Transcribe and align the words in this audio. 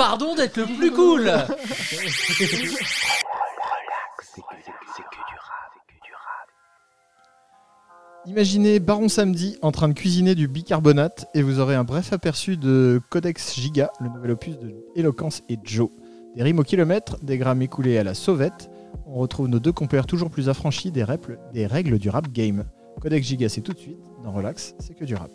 Pardon 0.00 0.34
d'être 0.34 0.56
le 0.56 0.64
plus 0.64 0.90
cool 0.92 1.30
Imaginez 8.24 8.80
Baron 8.80 9.10
Samedi 9.10 9.58
en 9.60 9.72
train 9.72 9.88
de 9.88 9.92
cuisiner 9.92 10.34
du 10.34 10.48
bicarbonate 10.48 11.26
et 11.34 11.42
vous 11.42 11.60
aurez 11.60 11.74
un 11.74 11.84
bref 11.84 12.14
aperçu 12.14 12.56
de 12.56 13.02
Codex 13.10 13.54
Giga, 13.54 13.90
le 14.00 14.08
nouvel 14.08 14.30
opus 14.30 14.58
de 14.58 14.74
Eloquence 14.96 15.42
et 15.50 15.58
Joe. 15.64 15.90
Des 16.34 16.44
rimes 16.44 16.60
au 16.60 16.64
kilomètre, 16.64 17.18
des 17.22 17.36
grammes 17.36 17.60
écoulés 17.60 17.98
à 17.98 18.02
la 18.02 18.14
sauvette. 18.14 18.70
On 19.04 19.16
retrouve 19.16 19.48
nos 19.48 19.58
deux 19.58 19.72
compères 19.72 20.06
toujours 20.06 20.30
plus 20.30 20.48
affranchis 20.48 20.92
des, 20.92 21.04
règles- 21.04 21.38
des 21.52 21.66
règles 21.66 21.98
du 21.98 22.08
rap 22.08 22.32
game. 22.32 22.64
Codex 23.02 23.26
Giga, 23.26 23.50
c'est 23.50 23.60
tout 23.60 23.74
de 23.74 23.78
suite. 23.78 24.00
Dans 24.24 24.32
Relax, 24.32 24.74
c'est 24.78 24.94
que 24.94 25.04
du 25.04 25.14
rap. 25.14 25.30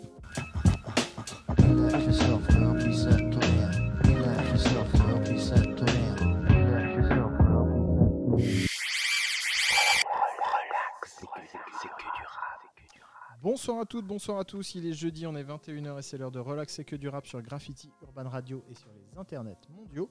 Bonsoir 13.46 13.78
à 13.78 13.86
toutes, 13.86 14.04
bonsoir 14.04 14.40
à 14.40 14.44
tous. 14.44 14.74
Il 14.74 14.86
est 14.88 14.92
jeudi, 14.92 15.24
on 15.24 15.36
est 15.36 15.44
21h 15.44 16.00
et 16.00 16.02
c'est 16.02 16.18
l'heure 16.18 16.32
de 16.32 16.40
Relax 16.40 16.80
et 16.80 16.84
que 16.84 16.96
du 16.96 17.08
rap 17.08 17.28
sur 17.28 17.40
Graffiti, 17.42 17.92
Urban 18.02 18.28
Radio 18.28 18.64
et 18.68 18.74
sur 18.74 18.88
les 18.88 19.16
internets 19.16 19.56
mondiaux. 19.70 20.10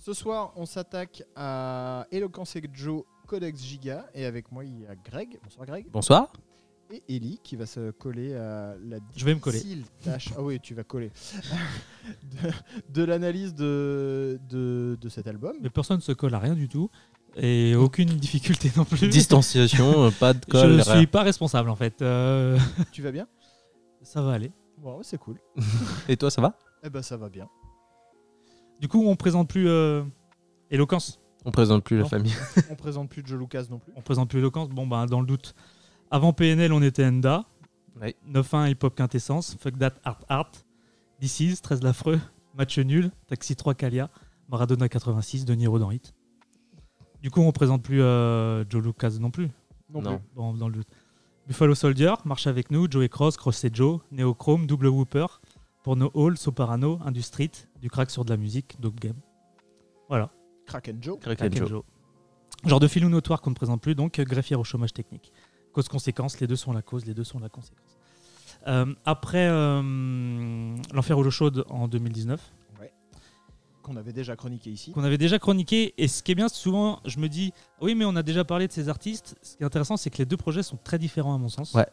Ce 0.00 0.12
soir, 0.12 0.52
on 0.56 0.66
s'attaque 0.66 1.22
à 1.36 2.08
Eloquence 2.10 2.56
et 2.56 2.62
Joe 2.72 3.04
Codex 3.28 3.62
Giga 3.62 4.10
et 4.14 4.26
avec 4.26 4.50
moi 4.50 4.64
il 4.64 4.80
y 4.80 4.86
a 4.88 4.96
Greg. 4.96 5.38
Bonsoir 5.44 5.64
Greg. 5.64 5.86
Bonsoir. 5.92 6.32
Et 6.90 7.04
Ellie 7.08 7.38
qui 7.44 7.54
va 7.54 7.66
se 7.66 7.92
coller 7.92 8.34
à 8.34 8.74
la 8.82 8.98
Je 9.14 9.24
vais 9.26 9.36
me 9.36 9.40
coller. 9.40 9.62
tâche. 10.02 10.30
Ah 10.36 10.42
oui, 10.42 10.58
tu 10.58 10.74
vas 10.74 10.82
coller. 10.82 11.12
de 12.42 12.50
de 12.92 13.04
l'analyse 13.04 13.54
de, 13.54 14.40
de, 14.48 14.98
de 15.00 15.08
cet 15.08 15.28
album. 15.28 15.56
Mais 15.60 15.70
personne 15.70 15.98
ne 15.98 16.02
se 16.02 16.10
colle 16.10 16.34
à 16.34 16.40
rien 16.40 16.54
du 16.54 16.68
tout. 16.68 16.90
Et 17.36 17.74
aucune 17.76 18.08
difficulté 18.08 18.70
non 18.76 18.84
plus. 18.84 19.08
Distanciation, 19.08 20.04
euh, 20.06 20.10
pas 20.10 20.34
de 20.34 20.44
colle. 20.44 20.78
Je 20.78 20.82
rien. 20.82 20.96
suis 20.98 21.06
pas 21.06 21.22
responsable 21.22 21.70
en 21.70 21.76
fait. 21.76 22.02
Euh, 22.02 22.58
Tu 22.92 23.02
vas 23.02 23.10
bien? 23.12 23.26
Ça 24.02 24.20
va 24.20 24.32
aller. 24.32 24.52
Ouais, 24.82 24.96
c'est 25.02 25.18
cool. 25.18 25.38
Et 26.08 26.16
toi, 26.16 26.30
ça 26.30 26.42
va? 26.42 26.58
Eh 26.82 26.90
ben 26.90 27.02
ça 27.02 27.16
va 27.16 27.28
bien. 27.28 27.48
Du 28.80 28.88
coup, 28.88 29.06
on 29.06 29.16
présente 29.16 29.48
plus 29.48 29.68
euh, 29.68 30.02
Éloquence. 30.70 31.20
On 31.44 31.50
présente 31.50 31.84
plus 31.84 31.98
la 31.98 32.04
famille. 32.04 32.34
On 32.70 32.76
présente 32.76 33.08
plus 33.08 33.22
Joe 33.26 33.38
Lucas 33.38 33.64
non 33.68 33.78
plus. 33.78 33.92
On 33.96 34.00
présente 34.00 34.28
plus 34.30 34.38
Éloquence. 34.38 34.68
Bon, 34.68 34.86
bah, 34.86 35.06
dans 35.06 35.20
le 35.20 35.26
doute. 35.26 35.54
Avant 36.10 36.32
PNL, 36.32 36.72
on 36.72 36.80
était 36.82 37.04
Enda. 37.04 37.44
Oui. 38.00 38.14
9-1 38.30 38.70
Hip 38.70 38.78
Hop 38.82 38.94
Quintessence. 38.94 39.56
Fuck 39.58 39.76
That 39.78 39.94
Art 40.04 40.20
Art. 40.28 40.52
This 41.20 41.40
is 41.40 41.56
13 41.60 41.82
L'affreux. 41.82 42.20
Match 42.56 42.78
nul. 42.78 43.10
Taxi 43.26 43.56
3 43.56 43.74
Calia. 43.74 44.08
Maradona 44.48 44.88
86. 44.88 45.44
De 45.44 45.54
Niro 45.54 45.80
dans 45.80 45.90
Hit. 45.90 46.14
Du 47.22 47.30
coup, 47.30 47.40
on 47.40 47.52
présente 47.52 47.82
plus 47.82 48.02
euh, 48.02 48.64
Joe 48.68 48.82
Lucas 48.84 49.16
non 49.20 49.30
plus. 49.30 49.48
Non, 49.90 50.02
Non. 50.02 50.18
plus. 50.18 50.26
dans, 50.34 50.52
dans 50.54 50.68
le 50.68 50.74
doute. 50.74 50.88
Buffalo 51.46 51.74
Soldier, 51.74 52.14
Marche 52.24 52.46
avec 52.46 52.70
nous, 52.70 52.86
Joey 52.90 53.08
Cross, 53.08 53.36
Cross 53.36 53.64
et 53.64 53.70
Joe, 53.72 54.00
Neochrome, 54.12 54.66
Double 54.66 54.88
Whooper, 54.88 55.26
Porno 55.82 56.10
Hall, 56.14 56.36
Soparano, 56.38 56.98
Industrit, 57.04 57.50
du 57.80 57.90
crack 57.90 58.10
sur 58.10 58.24
de 58.24 58.30
la 58.30 58.36
musique, 58.36 58.76
Dope 58.80 59.00
Game. 59.00 59.16
Voilà, 60.08 60.30
Crack 60.66 60.88
and 60.88 60.98
Joe. 61.00 61.18
Crack 61.18 61.38
Crack 61.38 61.52
and 61.52 61.56
and 61.56 61.58
Joe. 61.58 61.68
Joe. 61.68 61.82
Genre 62.64 62.80
de 62.80 62.86
filou 62.86 63.08
notoire 63.08 63.40
qu'on 63.40 63.50
ne 63.50 63.54
présente 63.56 63.80
plus, 63.82 63.94
donc 63.96 64.20
greffière 64.20 64.60
au 64.60 64.64
chômage 64.64 64.92
technique. 64.92 65.32
Cause-conséquence, 65.72 66.38
les 66.40 66.46
deux 66.46 66.56
sont 66.56 66.72
la 66.72 66.82
cause, 66.82 67.06
les 67.06 67.14
deux 67.14 67.24
sont 67.24 67.40
la 67.40 67.48
conséquence. 67.48 67.98
Euh, 68.68 68.94
après 69.04 69.48
euh, 69.48 70.76
L'Enfer 70.92 71.18
ou 71.18 71.22
l'eau 71.24 71.30
chaude 71.30 71.64
en 71.68 71.88
2019, 71.88 72.52
Qu'on 73.82 73.96
avait 73.96 74.12
déjà 74.12 74.36
chroniqué 74.36 74.70
ici. 74.70 74.92
qu'on 74.92 75.02
avait 75.04 75.18
déjà 75.18 75.38
chroniqué, 75.38 75.92
et 75.98 76.06
ce 76.08 76.22
qui 76.22 76.32
est 76.32 76.34
bien, 76.36 76.48
souvent, 76.48 77.00
je 77.04 77.18
me 77.18 77.28
dis, 77.28 77.52
oui, 77.80 77.94
mais 77.94 78.04
on 78.04 78.14
a 78.16 78.22
déjà 78.22 78.44
parlé 78.44 78.68
de 78.68 78.72
ces 78.72 78.88
artistes. 78.88 79.34
Ce 79.42 79.56
qui 79.56 79.62
est 79.62 79.66
intéressant, 79.66 79.96
c'est 79.96 80.08
que 80.10 80.18
les 80.18 80.24
deux 80.26 80.36
projets 80.36 80.62
sont 80.62 80.76
très 80.76 80.98
différents 80.98 81.34
à 81.34 81.38
mon 81.38 81.48
sens. 81.48 81.74
Ouais. 81.74 81.86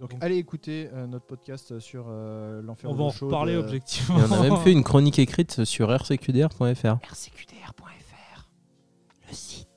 Donc 0.00 0.10
Donc- 0.10 0.24
allez 0.24 0.36
écouter 0.38 0.90
euh, 0.92 1.06
notre 1.06 1.24
podcast 1.24 1.78
sur 1.78 2.06
euh, 2.08 2.60
l'enfer 2.62 2.90
On 2.90 2.94
va 2.94 3.04
en 3.04 3.08
reparler 3.10 3.54
euh, 3.54 3.60
objectivement. 3.60 4.18
Et 4.18 4.22
on 4.28 4.32
a 4.32 4.42
même 4.42 4.56
fait 4.56 4.72
une 4.72 4.82
chronique 4.82 5.20
écrite 5.20 5.64
sur 5.64 5.88
rcqdr.fr. 5.88 6.58
rcqdr.fr. 6.64 8.48
Le 9.30 9.34
site. 9.34 9.68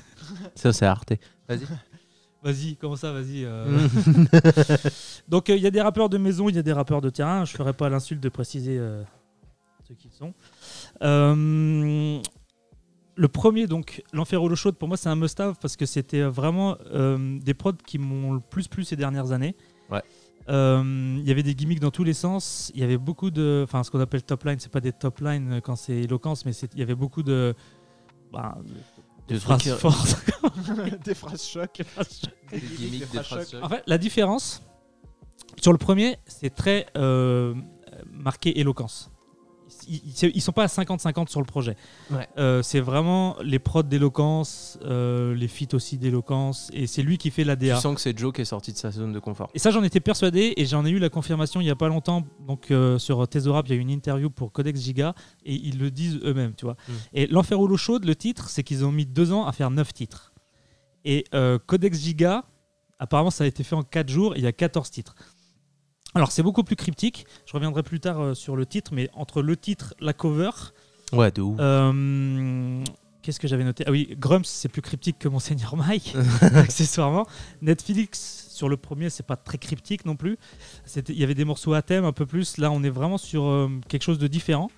Ça, 0.54 0.72
c'est 0.72 0.86
Arte. 0.86 1.14
Vas-y. 1.48 1.60
Vas-y, 2.44 2.76
comment 2.76 2.94
ça, 2.94 3.10
vas-y. 3.10 3.42
euh. 3.44 3.66
Donc 5.28 5.50
euh, 5.50 5.56
il 5.56 5.62
y 5.62 5.66
a 5.66 5.70
des 5.72 5.80
rappeurs 5.80 6.08
de 6.08 6.16
maison, 6.16 6.48
il 6.48 6.54
y 6.54 6.58
a 6.60 6.62
des 6.62 6.72
rappeurs 6.72 7.00
de 7.00 7.10
terrain. 7.10 7.44
Je 7.44 7.56
ferai 7.56 7.72
pas 7.72 7.88
l'insulte 7.88 8.20
de 8.22 8.28
préciser 8.28 8.76
euh, 8.78 9.02
ceux 9.86 9.94
qui 9.94 10.10
sont. 10.10 10.34
Euh, 11.02 12.20
le 13.14 13.28
premier, 13.28 13.66
donc, 13.66 14.02
L'Enfer 14.12 14.42
ou 14.42 14.48
l'eau 14.48 14.56
chaude, 14.56 14.76
pour 14.76 14.88
moi, 14.88 14.96
c'est 14.96 15.08
un 15.08 15.16
must-have 15.16 15.56
parce 15.60 15.76
que 15.76 15.86
c'était 15.86 16.22
vraiment 16.22 16.76
euh, 16.92 17.38
des 17.40 17.54
prods 17.54 17.72
qui 17.86 17.98
m'ont 17.98 18.32
le 18.32 18.40
plus 18.40 18.68
plu 18.68 18.84
ces 18.84 18.96
dernières 18.96 19.32
années. 19.32 19.56
Ouais. 19.90 20.02
Euh, 20.48 20.82
Il 21.18 21.26
y 21.26 21.30
avait 21.30 21.42
des 21.42 21.54
gimmicks 21.54 21.80
dans 21.80 21.90
tous 21.90 22.04
les 22.04 22.12
sens. 22.12 22.70
Il 22.74 22.80
y 22.80 22.84
avait 22.84 22.98
beaucoup 22.98 23.30
de. 23.30 23.62
Enfin, 23.64 23.82
ce 23.82 23.90
qu'on 23.90 24.00
appelle 24.00 24.22
top 24.22 24.44
line, 24.44 24.58
c'est 24.58 24.70
pas 24.70 24.80
des 24.80 24.92
top 24.92 25.20
line 25.20 25.60
quand 25.62 25.76
c'est 25.76 25.96
éloquence, 25.96 26.44
mais 26.44 26.52
il 26.52 26.78
y 26.78 26.82
avait 26.82 26.94
beaucoup 26.94 27.22
de. 27.22 27.54
bah, 28.32 28.58
de 29.28 29.34
De 29.34 29.38
phrases 29.40 29.62
trucs, 29.62 29.74
fortes. 29.74 30.24
des 31.04 31.14
phrases 31.14 31.44
chocs. 31.48 31.82
Des 32.52 32.60
gimmicks, 32.60 33.10
des 33.10 33.22
phrases 33.22 33.50
chocs. 33.50 33.62
En 33.62 33.68
fait, 33.68 33.82
la 33.86 33.98
différence 33.98 34.62
sur 35.60 35.72
le 35.72 35.78
premier, 35.78 36.16
c'est 36.26 36.54
très 36.54 36.86
euh, 36.96 37.54
marqué 38.12 38.60
éloquence. 38.60 39.10
Ils, 39.88 40.30
ils, 40.34 40.40
sont 40.40 40.52
pas 40.52 40.64
à 40.64 40.66
50-50 40.66 41.28
sur 41.28 41.40
le 41.40 41.46
projet. 41.46 41.76
Ouais. 42.10 42.28
Euh, 42.38 42.62
c'est 42.62 42.80
vraiment 42.80 43.36
les 43.42 43.58
prods 43.58 43.82
d'éloquence, 43.82 44.78
euh, 44.84 45.34
les 45.34 45.48
feats 45.48 45.74
aussi 45.74 45.98
d'éloquence, 45.98 46.70
et 46.72 46.86
c'est 46.86 47.02
lui 47.02 47.18
qui 47.18 47.30
fait 47.30 47.44
la 47.44 47.56
Tu 47.56 47.66
DA. 47.66 47.80
sens 47.80 47.94
que 47.94 48.00
c'est 48.00 48.16
Joe 48.16 48.32
qui 48.32 48.42
est 48.42 48.46
sorti 48.46 48.72
de 48.72 48.78
sa 48.78 48.90
zone 48.90 49.12
de 49.12 49.18
confort. 49.18 49.50
Et 49.54 49.58
ça, 49.58 49.70
j'en 49.70 49.82
étais 49.82 50.00
persuadé, 50.00 50.54
et 50.56 50.66
j'en 50.66 50.84
ai 50.86 50.90
eu 50.90 50.98
la 50.98 51.08
confirmation 51.08 51.60
il 51.60 51.66
y 51.66 51.70
a 51.70 51.76
pas 51.76 51.88
longtemps. 51.88 52.22
Donc 52.46 52.70
euh, 52.70 52.98
sur 52.98 53.26
Thésaurap, 53.26 53.66
il 53.68 53.70
y 53.70 53.74
a 53.74 53.76
eu 53.76 53.80
une 53.80 53.90
interview 53.90 54.30
pour 54.30 54.52
Codex 54.52 54.80
Giga, 54.80 55.14
et 55.44 55.54
ils 55.54 55.78
le 55.78 55.90
disent 55.90 56.20
eux-mêmes, 56.24 56.54
tu 56.54 56.64
vois. 56.64 56.76
Mm. 56.88 56.92
Et 57.14 57.26
l'enfer 57.26 57.60
ou 57.60 57.66
l'eau 57.66 57.76
chaude, 57.76 58.04
le 58.04 58.14
titre, 58.14 58.48
c'est 58.48 58.62
qu'ils 58.62 58.84
ont 58.84 58.92
mis 58.92 59.06
deux 59.06 59.32
ans 59.32 59.46
à 59.46 59.52
faire 59.52 59.70
neuf 59.70 59.92
titres. 59.92 60.32
Et 61.04 61.24
euh, 61.34 61.58
Codex 61.64 61.98
Giga, 62.00 62.44
apparemment, 62.98 63.30
ça 63.30 63.44
a 63.44 63.46
été 63.46 63.62
fait 63.62 63.76
en 63.76 63.82
4 63.82 64.08
jours, 64.08 64.34
et 64.34 64.38
il 64.38 64.44
y 64.44 64.48
a 64.48 64.52
14 64.52 64.90
titres. 64.90 65.14
Alors 66.16 66.32
c'est 66.32 66.42
beaucoup 66.42 66.64
plus 66.64 66.76
cryptique. 66.76 67.26
Je 67.46 67.52
reviendrai 67.52 67.82
plus 67.82 68.00
tard 68.00 68.20
euh, 68.20 68.34
sur 68.34 68.56
le 68.56 68.66
titre, 68.66 68.92
mais 68.94 69.08
entre 69.14 69.42
le 69.42 69.56
titre, 69.56 69.94
la 70.00 70.12
cover, 70.12 70.50
Ouais, 71.12 71.30
de 71.30 71.42
ouf. 71.42 71.56
euh, 71.60 72.82
Qu'est-ce 73.22 73.40
que 73.40 73.48
j'avais 73.48 73.64
noté? 73.64 73.84
Ah 73.86 73.90
oui, 73.90 74.14
Grumps, 74.18 74.44
c'est 74.48 74.68
plus 74.68 74.82
cryptique 74.82 75.18
que 75.18 75.28
Monseigneur 75.28 75.76
Mike, 75.76 76.14
accessoirement. 76.54 77.26
Netflix, 77.60 78.46
sur 78.50 78.68
le 78.68 78.76
premier, 78.76 79.10
c'est 79.10 79.26
pas 79.26 79.36
très 79.36 79.58
cryptique 79.58 80.04
non 80.04 80.14
plus. 80.16 80.36
Il 81.08 81.18
y 81.18 81.24
avait 81.24 81.34
des 81.34 81.44
morceaux 81.44 81.74
à 81.74 81.82
thème 81.82 82.04
un 82.04 82.12
peu 82.12 82.24
plus. 82.26 82.56
Là, 82.58 82.70
on 82.70 82.82
est 82.84 82.90
vraiment 82.90 83.18
sur 83.18 83.44
euh, 83.44 83.68
quelque 83.88 84.02
chose 84.02 84.18
de 84.18 84.28
différent. 84.28 84.70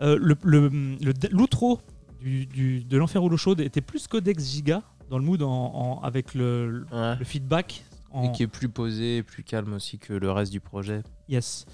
Le- 0.00 0.16
le- 0.42 0.68
le- 0.68 1.12
L'outro 1.30 1.80
du, 2.20 2.46
du- 2.46 2.84
de 2.84 2.96
l'Enfer 2.96 3.22
ou 3.22 3.28
l'eau 3.28 3.36
chaude 3.36 3.60
était 3.60 3.80
plus 3.80 4.06
Codex 4.06 4.44
Giga, 4.52 4.82
dans 5.10 5.18
le 5.18 5.24
mood 5.24 5.42
en- 5.42 5.48
en- 5.50 6.00
avec 6.02 6.34
le, 6.34 6.84
Ouais. 6.92 7.16
le 7.18 7.24
feedback. 7.24 7.84
En- 8.14 8.24
Et 8.24 8.32
qui 8.32 8.42
est 8.44 8.46
plus 8.48 8.68
posé, 8.68 9.22
plus 9.22 9.42
calme 9.42 9.72
aussi 9.74 9.98
que 9.98 10.12
le 10.12 10.30
reste 10.30 10.52
du 10.52 10.60
projet. 10.60 11.02
Yes. 11.28 11.66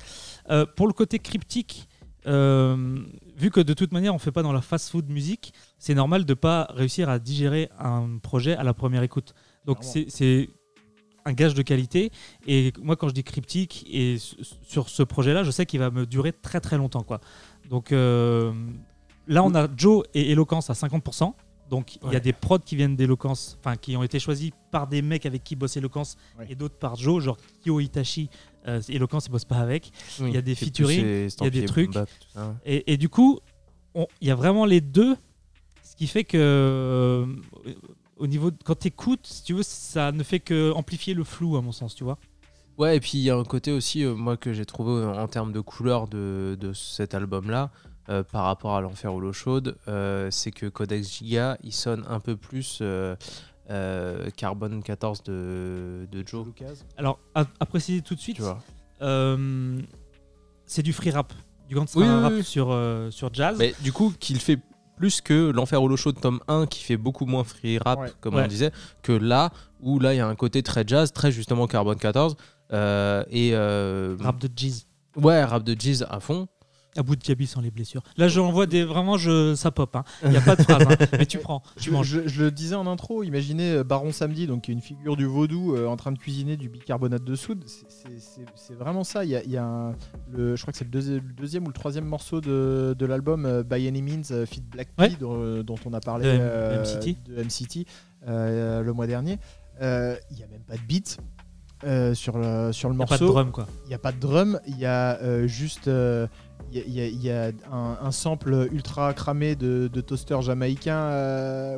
Euh, 0.50 0.64
pour 0.76 0.86
le 0.86 0.92
côté 0.92 1.18
cryptique, 1.18 1.86
euh, 2.26 2.98
vu 3.36 3.50
que 3.50 3.60
de 3.60 3.72
toute 3.74 3.92
manière 3.92 4.14
on 4.14 4.18
fait 4.18 4.32
pas 4.32 4.42
dans 4.42 4.52
la 4.52 4.60
fast-food 4.60 5.08
musique, 5.08 5.52
c'est 5.78 5.94
normal 5.94 6.24
de 6.24 6.34
pas 6.34 6.66
réussir 6.74 7.08
à 7.08 7.18
digérer 7.18 7.70
un 7.78 8.18
projet 8.22 8.56
à 8.56 8.62
la 8.62 8.74
première 8.74 9.02
écoute. 9.02 9.34
Donc 9.66 9.78
c'est 10.08 10.48
un 11.26 11.32
gage 11.32 11.54
de 11.54 11.62
qualité. 11.62 12.10
Et 12.46 12.72
moi 12.82 12.96
quand 12.96 13.08
je 13.08 13.14
dis 13.14 13.24
cryptique 13.24 13.86
et 13.90 14.16
sur 14.62 14.88
ce 14.88 15.02
projet-là, 15.02 15.44
je 15.44 15.50
sais 15.50 15.66
qu'il 15.66 15.80
va 15.80 15.90
me 15.90 16.06
durer 16.06 16.32
très 16.32 16.60
très 16.60 16.76
longtemps 16.78 17.02
quoi. 17.02 17.20
Donc 17.68 17.92
euh, 17.92 18.52
là 19.28 19.42
on 19.44 19.54
a 19.54 19.68
Joe 19.76 20.04
et 20.14 20.30
Eloquence 20.32 20.70
à 20.70 20.74
50%. 20.74 21.34
Donc 21.70 21.96
il 22.04 22.12
y 22.12 22.16
a 22.16 22.20
des 22.20 22.32
prods 22.32 22.58
qui 22.58 22.74
viennent 22.76 22.96
d'Eloquence, 22.96 23.56
enfin 23.60 23.76
qui 23.76 23.96
ont 23.96 24.02
été 24.02 24.18
choisis 24.18 24.50
par 24.72 24.88
des 24.88 25.02
mecs 25.02 25.24
avec 25.24 25.44
qui 25.44 25.54
bosse 25.56 25.76
Eloquence 25.76 26.16
Ouais. 26.38 26.46
et 26.50 26.54
d'autres 26.56 26.74
par 26.76 26.96
Joe, 26.96 27.22
genre 27.22 27.38
Kyo 27.64 27.78
Itachi. 27.80 28.28
Euh, 28.68 28.80
Eloquence 28.88 29.26
il 29.26 29.30
bosse 29.30 29.44
pas 29.44 29.58
avec. 29.58 29.92
Oui, 30.20 30.30
Il 30.30 30.34
y 30.34 30.36
a 30.36 30.42
des 30.42 30.54
featuring, 30.56 31.00
il 31.06 31.44
y 31.44 31.46
a 31.46 31.50
des 31.50 31.64
trucs. 31.64 31.92
bap. 31.94 32.08
Et, 32.66 32.92
et 32.92 32.96
du 32.96 33.08
coup, 33.08 33.38
il 33.94 34.28
y 34.28 34.30
a 34.30 34.34
vraiment 34.34 34.64
les 34.66 34.80
deux, 34.80 35.16
ce 35.82 35.94
qui 35.96 36.06
fait 36.08 36.24
que 36.24 36.36
euh, 36.38 37.26
au 38.16 38.26
niveau 38.26 38.50
de, 38.50 38.56
quand 38.64 38.78
tu 38.78 38.88
écoutes, 38.88 39.26
si 39.26 39.42
tu 39.44 39.54
veux, 39.54 39.62
ça 39.62 40.12
ne 40.12 40.22
fait 40.22 40.40
que 40.40 40.72
amplifier 40.72 41.14
le 41.14 41.24
flou 41.24 41.56
à 41.56 41.62
mon 41.62 41.72
sens, 41.72 41.94
tu 41.94 42.04
vois. 42.04 42.18
Ouais, 42.78 42.96
et 42.96 43.00
puis 43.00 43.12
il 43.14 43.20
y 43.22 43.30
a 43.30 43.36
un 43.36 43.44
côté 43.44 43.72
aussi, 43.72 44.04
euh, 44.04 44.14
moi, 44.14 44.36
que 44.36 44.52
j'ai 44.52 44.64
trouvé 44.64 44.90
euh, 44.92 45.12
en 45.14 45.28
termes 45.28 45.52
de 45.52 45.60
couleur 45.60 46.08
de, 46.08 46.56
de 46.60 46.72
cet 46.72 47.14
album-là, 47.14 47.70
euh, 48.08 48.22
par 48.22 48.44
rapport 48.44 48.74
à 48.76 48.80
L'Enfer 48.80 49.14
ou 49.14 49.20
l'eau 49.20 49.32
chaude, 49.32 49.76
euh, 49.88 50.28
c'est 50.30 50.50
que 50.50 50.66
Codex 50.66 51.18
Giga, 51.18 51.56
il 51.62 51.72
sonne 51.72 52.04
un 52.08 52.18
peu 52.20 52.36
plus 52.36 52.78
euh, 52.82 53.14
euh, 53.70 54.30
Carbone 54.36 54.82
14 54.82 55.22
de, 55.22 56.08
de 56.10 56.26
Joe. 56.26 56.46
Lucas. 56.46 56.72
Alors, 56.96 57.18
à, 57.34 57.44
à 57.60 57.66
préciser 57.66 58.00
tout 58.02 58.14
de 58.14 58.20
suite, 58.20 58.40
euh, 59.02 59.80
c'est 60.66 60.82
du 60.82 60.92
free 60.92 61.10
rap. 61.10 61.32
du 61.68 61.74
gangster 61.74 62.00
Oui, 62.02 62.08
oui, 62.08 62.20
rap 62.22 62.32
oui. 62.34 62.42
sur, 62.44 62.70
euh, 62.70 63.10
sur 63.10 63.32
jazz. 63.32 63.56
Mais 63.58 63.74
du 63.82 63.92
coup, 63.92 64.12
qu'il 64.18 64.38
fait 64.40 64.58
plus 64.96 65.20
que 65.20 65.50
l'Enfer 65.50 65.82
au 65.82 65.88
lot 65.88 65.96
chaud 65.96 66.12
de 66.12 66.18
tome 66.20 66.40
1 66.48 66.66
qui 66.66 66.82
fait 66.84 66.96
beaucoup 66.98 67.24
moins 67.26 67.44
free 67.44 67.78
rap, 67.78 67.98
Ouais. 68.00 68.12
comme 68.20 68.34
Ouais. 68.34 68.44
on 68.44 68.48
disait, 68.48 68.70
que 69.02 69.12
là, 69.12 69.50
où 69.80 69.98
là, 69.98 70.12
il 70.14 70.18
y 70.18 70.20
a 70.20 70.26
un 70.26 70.34
côté 70.34 70.62
très 70.62 70.84
jazz, 70.86 71.12
très 71.12 71.32
justement 71.32 71.66
Carbone 71.66 71.96
14. 71.98 72.36
euh, 72.72 73.24
et 73.30 73.50
euh, 73.54 74.16
Rap 74.20 74.38
de 74.38 74.48
jazz. 74.54 74.86
ouais, 75.16 75.42
rap 75.44 75.62
de 75.64 75.74
jazz 75.78 76.06
à 76.08 76.20
fond. 76.20 76.46
De 76.96 77.14
Diaby 77.14 77.46
sans 77.46 77.60
les 77.60 77.70
blessures. 77.70 78.02
Là, 78.16 78.28
je 78.28 78.40
envoie 78.40 78.66
des. 78.66 78.84
Vraiment, 78.84 79.16
je... 79.16 79.54
ça 79.54 79.70
pop. 79.70 79.96
Il 80.24 80.30
n'y 80.30 80.36
a 80.36 80.40
pas 80.40 80.56
de 80.56 80.62
phrase. 80.62 80.82
hein. 80.88 81.06
Mais 81.18 81.26
tu 81.26 81.38
prends, 81.42 81.62
tu 81.76 81.84
Je, 81.90 81.90
manges. 81.94 82.06
je- 82.08 82.28
je 82.28 82.44
le 82.44 82.50
disais 82.50 82.74
en 82.74 82.86
intro, 82.86 83.22
imaginez 83.22 83.72
euh, 83.72 83.84
Baron 83.84 84.10
Samedi, 84.12 84.46
donc 84.46 84.62
qui 84.62 84.70
est 84.72 84.74
une 84.74 84.80
figure 84.80 85.16
du 85.16 85.24
vaudou 85.24 85.74
euh, 85.76 85.86
en 85.86 85.96
train 85.96 86.10
de 86.12 86.18
cuisiner 86.18 86.56
du 86.56 86.68
bicarbonate 86.68 87.22
de 87.24 87.34
soude. 87.36 87.64
C'est- 87.66 88.74
vraiment 88.74 89.04
ça. 89.04 89.24
Il 89.24 89.30
y 89.30 89.36
a, 89.36 89.42
il 89.44 89.50
y 89.50 89.56
a 89.56 89.64
un- 89.64 89.94
le, 90.32 90.56
je 90.56 90.62
crois 90.62 90.72
que 90.72 90.78
c'est 90.78 90.84
le, 90.84 90.90
deuxi- 91.00 91.14
le 91.24 91.32
deuxième 91.32 91.64
ou 91.64 91.68
le 91.68 91.72
troisième 91.72 92.04
morceau 92.06 92.40
de, 92.40 92.94
de 92.98 93.06
l'album 93.06 93.46
euh, 93.46 93.62
By 93.62 93.86
Any 93.86 94.02
Means 94.02 94.22
euh, 94.32 94.46
Fit 94.46 94.60
Black 94.62 94.88
P, 94.96 95.02
Ouais. 95.02 95.10
dont, 95.20 95.62
dont 95.62 95.76
on 95.86 95.92
a 95.92 96.00
parlé 96.00 96.24
De 96.26 96.30
M- 96.30 96.38
euh, 96.42 96.82
MCT. 96.82 97.16
de 97.28 97.42
MCT 97.42 97.86
le 98.26 98.90
mois 98.92 99.06
dernier. 99.06 99.38
Il 99.80 99.86
n'y 100.36 100.42
a 100.42 100.46
même 100.50 100.62
pas 100.66 100.74
de 100.76 100.82
beat. 100.86 101.18
euh, 101.84 102.14
sur 102.14 102.36
le, 102.36 102.72
sur 102.72 102.88
le 102.90 102.94
Il 102.94 102.98
n'y 102.98 103.04
a 103.04 103.06
pas 103.06 103.16
de 103.16 103.22
morceau, 103.24 103.32
drum, 103.32 103.50
quoi. 103.52 103.66
il 103.84 103.88
n'y 103.88 103.94
a 103.94 103.98
pas 103.98 104.12
de 104.12 104.18
drum, 104.20 104.60
il 104.66 104.78
y 104.78 104.84
a 104.84 105.18
euh, 105.22 105.46
juste 105.46 105.88
euh, 105.88 106.26
il 106.72 106.94
y 106.94 107.00
a, 107.00 107.06
y 107.06 107.26
y 107.26 107.30
un, 107.30 107.52
un 108.02 108.10
sample 108.12 108.68
ultra 108.72 109.12
cramé 109.14 109.54
de, 109.56 109.88
de 109.92 110.00
toaster 110.00 110.38
jamaïcain 110.40 110.94
euh, 110.96 111.76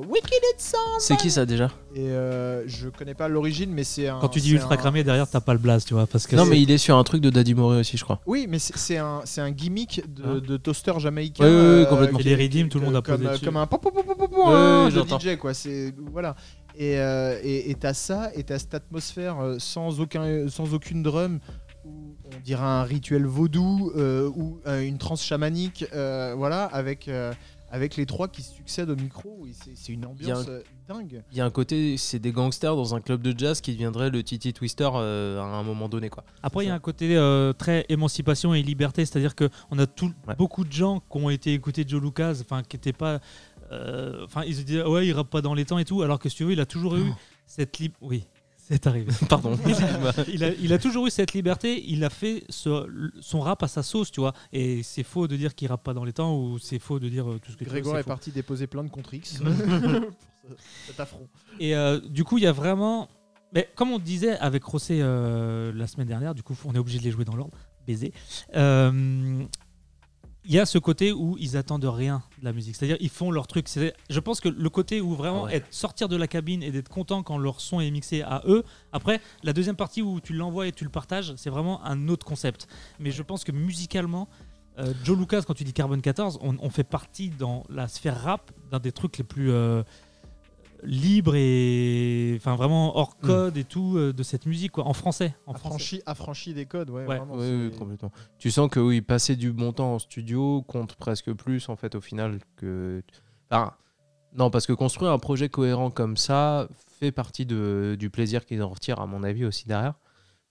C'est 0.99 1.17
qui 1.17 1.31
ça 1.31 1.47
déjà 1.47 1.71
et 1.95 2.09
euh, 2.09 2.67
je 2.67 2.89
connais 2.89 3.15
pas 3.15 3.29
l'origine 3.29 3.71
mais 3.71 3.85
c'est 3.85 4.09
un 4.09 4.19
Quand 4.19 4.29
tu 4.29 4.41
dis 4.41 4.53
ultra 4.53 4.75
un- 4.75 4.77
cramé, 4.79 5.05
derrière, 5.05 5.29
t'as 5.29 5.41
pas 5.41 5.53
le 5.53 5.59
blaze, 5.59 5.85
tu 5.85 5.93
vois. 5.95 6.07
Parce 6.07 6.27
que 6.27 6.37
Non, 6.37 6.47
mais 6.47 6.61
il 6.61 6.71
est 6.71 6.79
sur 6.79 6.97
un 6.97 7.05
truc 7.05 7.21
de 7.21 7.29
Daddy 7.31 7.55
Moret 7.55 7.79
aussi, 7.81 7.97
je 7.97 8.05
crois. 8.05 8.21
oui 8.27 8.47
mais 8.49 8.59
c'est 8.59 8.97
un, 8.97 9.23
gimmick 9.51 10.03
de, 10.13 10.23
Hein 10.25 10.41
de 10.47 10.57
toaster 10.57 10.93
jamaïcain 10.99 11.45
Ouais, 11.45 11.51
ouais, 11.51 11.57
ouais, 11.57 11.63
euh, 11.63 11.85
complètement. 11.87 12.19
qui 12.19 12.29
Et 12.29 12.37
les 12.37 12.37
tout 12.69 12.79
le 12.79 12.87
monde 12.87 12.97
a 12.97 13.03
comme, 13.03 13.17
posé 13.17 13.29
euh, 13.29 13.33
dessus. 13.33 13.45
comme 13.45 13.57
un 13.57 13.67
pop 13.67 13.83
pop 13.83 13.95
pop 13.95 14.07
de 14.91 14.95
j'entends. 14.95 15.19
DJ 15.19 15.37
quoi 15.37 15.55
c'est 15.55 15.95
voilà 16.13 16.35
et 16.75 16.99
euh, 16.99 17.39
et 17.43 17.71
et 17.71 17.75
t'as 17.75 17.93
ça 17.93 18.31
et 18.35 18.45
t'as 18.45 18.59
cette 18.59 18.73
atmosphère 18.75 19.39
euh, 19.41 19.57
sans 19.59 20.01
aucun 20.01 20.49
sans 20.49 20.73
aucune 20.73 21.03
drum 21.03 21.39
on 22.37 22.41
dirait 22.41 22.63
un 22.63 22.83
rituel 22.85 23.27
vaudou 23.27 23.93
euh, 23.97 24.29
ou 24.35 24.61
euh, 24.67 24.83
une 24.87 24.99
transe 24.99 25.23
chamanique 25.25 25.85
euh, 25.95 26.35
voilà 26.37 26.65
avec 26.65 27.09
euh, 27.09 27.33
avec 27.71 27.97
les 27.97 28.05
trois 28.05 28.29
qui 28.29 28.43
se 28.43 28.53
succèdent 28.53 28.91
au 28.91 28.97
micro 28.97 29.47
c'est 29.75 29.93
une 29.93 30.05
ambiance 30.05 30.47
un- 30.49 30.61
dingue 30.93 31.23
Il 31.33 31.39
y 31.39 31.41
a 31.41 31.45
un 31.47 31.51
côté, 31.51 31.97
c'est 31.97 32.19
des 32.19 32.31
gangsters 32.33 32.77
dans 32.77 32.95
un 32.95 33.01
club 33.01 33.23
de 33.23 33.33
jazz 33.39 33.63
qui 33.63 33.73
deviendrait 33.73 34.11
le 34.11 34.23
Titi 34.23 34.53
Twister 34.53 34.91
euh, 34.95 35.41
à 35.41 35.45
un 35.45 35.63
moment 35.63 35.89
donné, 35.89 36.11
quoi. 36.11 36.23
Après, 36.43 36.65
il 36.65 36.69
y 36.69 36.71
a 36.71 36.75
un 36.75 36.79
côté 36.81 37.17
euh, 37.17 37.55
très 37.55 37.87
émancipation 37.89 38.53
et 38.53 38.63
liberté, 38.63 39.07
c'est-à-dire 39.07 39.35
que 39.35 39.49
on 39.71 39.79
a 39.79 39.87
tout, 39.87 40.13
Ouais. 40.29 40.35
beaucoup 40.37 40.65
de 40.65 40.73
gens 40.73 41.01
qui 41.01 41.17
ont 41.17 41.31
été 41.31 41.55
écoutés 41.55 41.85
Joe 41.89 42.03
Lucas, 42.03 42.35
enfin 42.43 42.63
qui 42.63 42.77
n'étaient 42.77 42.93
pas, 42.93 43.21
euh, 43.71 44.25
enfin 44.25 44.43
ils 44.47 44.57
se 44.57 44.63
disaient 44.63 44.85
ouais 44.85 45.07
il 45.07 45.13
rappe 45.13 45.31
pas 45.31 45.41
dans 45.41 45.55
les 45.55 45.65
temps 45.65 45.79
et 45.79 45.85
tout, 45.87 46.03
alors 46.03 46.19
que 46.19 46.29
si 46.29 46.37
tu 46.37 46.45
veux, 46.45 46.53
il 46.53 46.61
a 46.61 46.67
toujours 46.67 46.97
eu 46.97 47.11
cette 47.47 47.79
libre, 47.79 47.95
oui, 48.03 48.25
c'est 48.73 48.87
arrivé. 48.87 49.13
Pardon. 49.29 49.57
il, 50.29 50.43
a, 50.45 50.49
il 50.55 50.73
a 50.73 50.79
toujours 50.79 51.07
eu 51.07 51.11
cette 51.11 51.33
liberté, 51.35 51.83
il 51.87 52.03
a 52.05 52.11
fait 52.11 52.45
ce- 52.49 53.11
son 53.21 53.41
rap 53.41 53.63
à 53.63 53.69
sa 53.69 53.83
sauce, 53.83 54.11
tu 54.11 54.21
vois. 54.21 54.33
Et 54.53 54.83
c'est 54.83 55.03
faux 55.03 55.29
de 55.29 55.37
dire 55.37 55.55
qu'il 55.55 55.69
rappe 55.69 55.83
pas 55.85 55.95
dans 55.95 56.05
les 56.05 56.13
temps 56.13 56.37
ou 56.37 56.59
c'est 56.59 56.79
faux 56.79 56.99
de 56.99 57.09
dire 57.09 57.31
euh, 57.31 57.39
tout 57.39 57.53
ce 57.53 57.57
que 57.57 57.65
tu 57.65 57.65
veux, 57.67 57.71
Grégoire 57.71 57.99
est 57.99 58.03
faux. 58.03 58.09
parti 58.09 58.31
déposer 58.33 58.67
plein 58.67 58.83
de 58.85 58.89
contre 58.89 59.15
X 59.15 59.39
pour 59.43 59.47
ce- 59.49 60.57
cet 60.89 60.99
affront 61.01 61.29
Et 61.61 61.77
euh, 61.77 62.01
du 62.01 62.25
coup, 62.25 62.39
il 62.39 62.45
y 62.45 62.47
a 62.49 62.53
vraiment. 62.53 63.09
Mais 63.55 63.69
comme 63.75 63.91
on 63.93 63.99
disait 63.99 64.37
avec 64.39 64.65
Rossé 64.65 65.01
euh, 65.03 65.73
la 65.75 65.87
semaine 65.87 66.09
dernière, 66.09 66.35
du 66.35 66.43
coup, 66.43 66.57
on 66.65 66.75
est 66.75 66.79
obligé 66.79 66.99
de 66.99 67.05
les 67.05 67.11
jouer 67.11 67.25
dans 67.27 67.37
l'ordre. 67.37 67.57
Baiser. 67.87 68.13
Euh, 68.57 69.43
y 70.53 70.59
a 70.59 70.67
ce 70.67 70.79
côté 70.79 71.13
où 71.13 71.37
ils 71.39 71.57
attendent 71.57 71.85
rien 71.85 72.23
de 72.39 72.45
la 72.45 72.53
musique. 72.53 72.77
C'est-à-dire, 72.77 72.97
ils 73.01 73.09
font 73.09 73.31
leur 73.31 73.47
truc. 73.47 73.69
Je 74.11 74.21
pense 74.21 74.41
que 74.41 74.49
le 74.49 74.71
côté 74.71 75.01
où 75.01 75.15
vraiment 75.15 75.45
ouais. 75.45 75.57
être, 75.57 75.67
sortir 75.71 76.09
de 76.09 76.17
la 76.17 76.27
cabine 76.27 76.63
et 76.63 76.71
d'être 76.71 76.89
content 76.89 77.23
quand 77.23 77.39
leur 77.39 77.61
son 77.61 77.81
est 77.81 77.91
mixé 77.91 78.23
à 78.23 78.43
eux. 78.47 78.65
Après, 78.93 79.21
la 79.43 79.53
deuxième 79.53 79.77
partie 79.77 80.03
où 80.03 80.21
tu 80.21 80.33
l'envoies 80.33 80.69
et 80.69 80.73
tu 80.73 80.85
le 80.85 80.91
partages, 80.91 81.35
c'est 81.37 81.51
vraiment 81.51 81.85
un 81.85 82.09
autre 82.09 82.27
concept. 82.27 82.69
Mais 82.99 83.11
je 83.11 83.23
pense 83.23 83.45
que 83.45 83.53
musicalement, 83.53 84.29
euh, 84.79 84.93
Joe 85.05 85.19
Lucas, 85.19 85.43
quand 85.47 85.55
tu 85.55 85.65
dis 85.65 85.73
Carbone 85.73 86.01
14, 86.01 86.39
on, 86.43 86.57
on 86.61 86.71
fait 86.71 86.85
partie 86.85 87.31
dans 87.31 87.65
la 87.69 87.89
sphère 87.89 88.21
rap 88.23 88.51
d'un 88.71 88.79
des 88.79 88.93
trucs 88.93 89.19
les 89.19 89.25
plus 89.25 89.51
euh, 89.51 89.83
libres 90.83 91.35
et 91.37 92.35
enfin 92.37 92.57
vraiment 92.57 92.97
hors 92.99 93.17
code 93.19 93.57
et 93.57 93.65
tout 93.65 93.97
euh, 93.97 94.13
de 94.13 94.23
cette 94.23 94.47
musique 94.47 94.73
quoi, 94.73 94.87
en 94.87 94.93
français. 94.93 95.35
En 95.47 95.53
français. 95.55 95.67
affranchi 95.69 96.03
affranchi 96.07 96.55
des 96.55 96.67
codes 96.67 96.91
ouais, 96.91 97.07
Ouais. 97.07 97.17
vraiment, 97.19 97.35
Oui, 97.35 97.45
c'est- 97.47 97.55
oui, 97.73 97.79
complètement. 97.79 98.11
Tu 98.39 98.51
sens 98.51 98.69
que 98.69 98.81
oui, 98.81 99.01
passer 99.01 99.37
du 99.37 99.53
bon 99.53 99.73
temps 99.73 99.95
en 99.95 99.99
studio 99.99 100.63
compte 100.63 100.95
presque 100.97 101.33
plus 101.33 101.69
en 101.69 101.77
fait 101.77 101.95
au 101.95 102.01
final 102.01 102.39
que. 102.57 103.03
Enfin, 103.51 103.73
non, 104.35 104.51
parce 104.51 104.67
que 104.67 104.73
construire 104.73 105.13
un 105.13 105.19
projet 105.19 105.49
cohérent 105.49 105.91
comme 105.91 106.17
ça 106.17 106.69
fait 106.99 107.13
partie 107.13 107.45
de, 107.47 107.97
du 107.99 108.09
plaisir 108.11 108.47
qu'ils 108.47 108.63
en 108.63 108.69
retirent 108.71 109.01
à 109.01 109.07
mon 109.07 109.23
avis 109.23 109.45
aussi 109.45 109.67
derrière. 109.69 109.95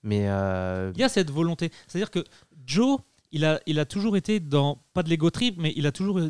Mais 0.02 0.28
euh, 0.28 0.92
Il 0.94 1.00
y 1.00 1.04
a 1.04 1.08
cette 1.08 1.30
volonté. 1.30 1.70
C'est-à-dire 1.86 2.10
que 2.10 2.24
Joe, 2.66 2.98
il 3.32 3.44
a, 3.44 3.60
il 3.66 3.78
a 3.80 3.84
toujours 3.84 4.16
été 4.16 4.40
dans, 4.40 4.78
pas 4.94 5.02
de 5.02 5.08
l'ego 5.08 5.30
trip, 5.30 5.56
mais 5.58 5.72
il 5.76 5.86
a 5.86 5.92
toujours 5.92 6.20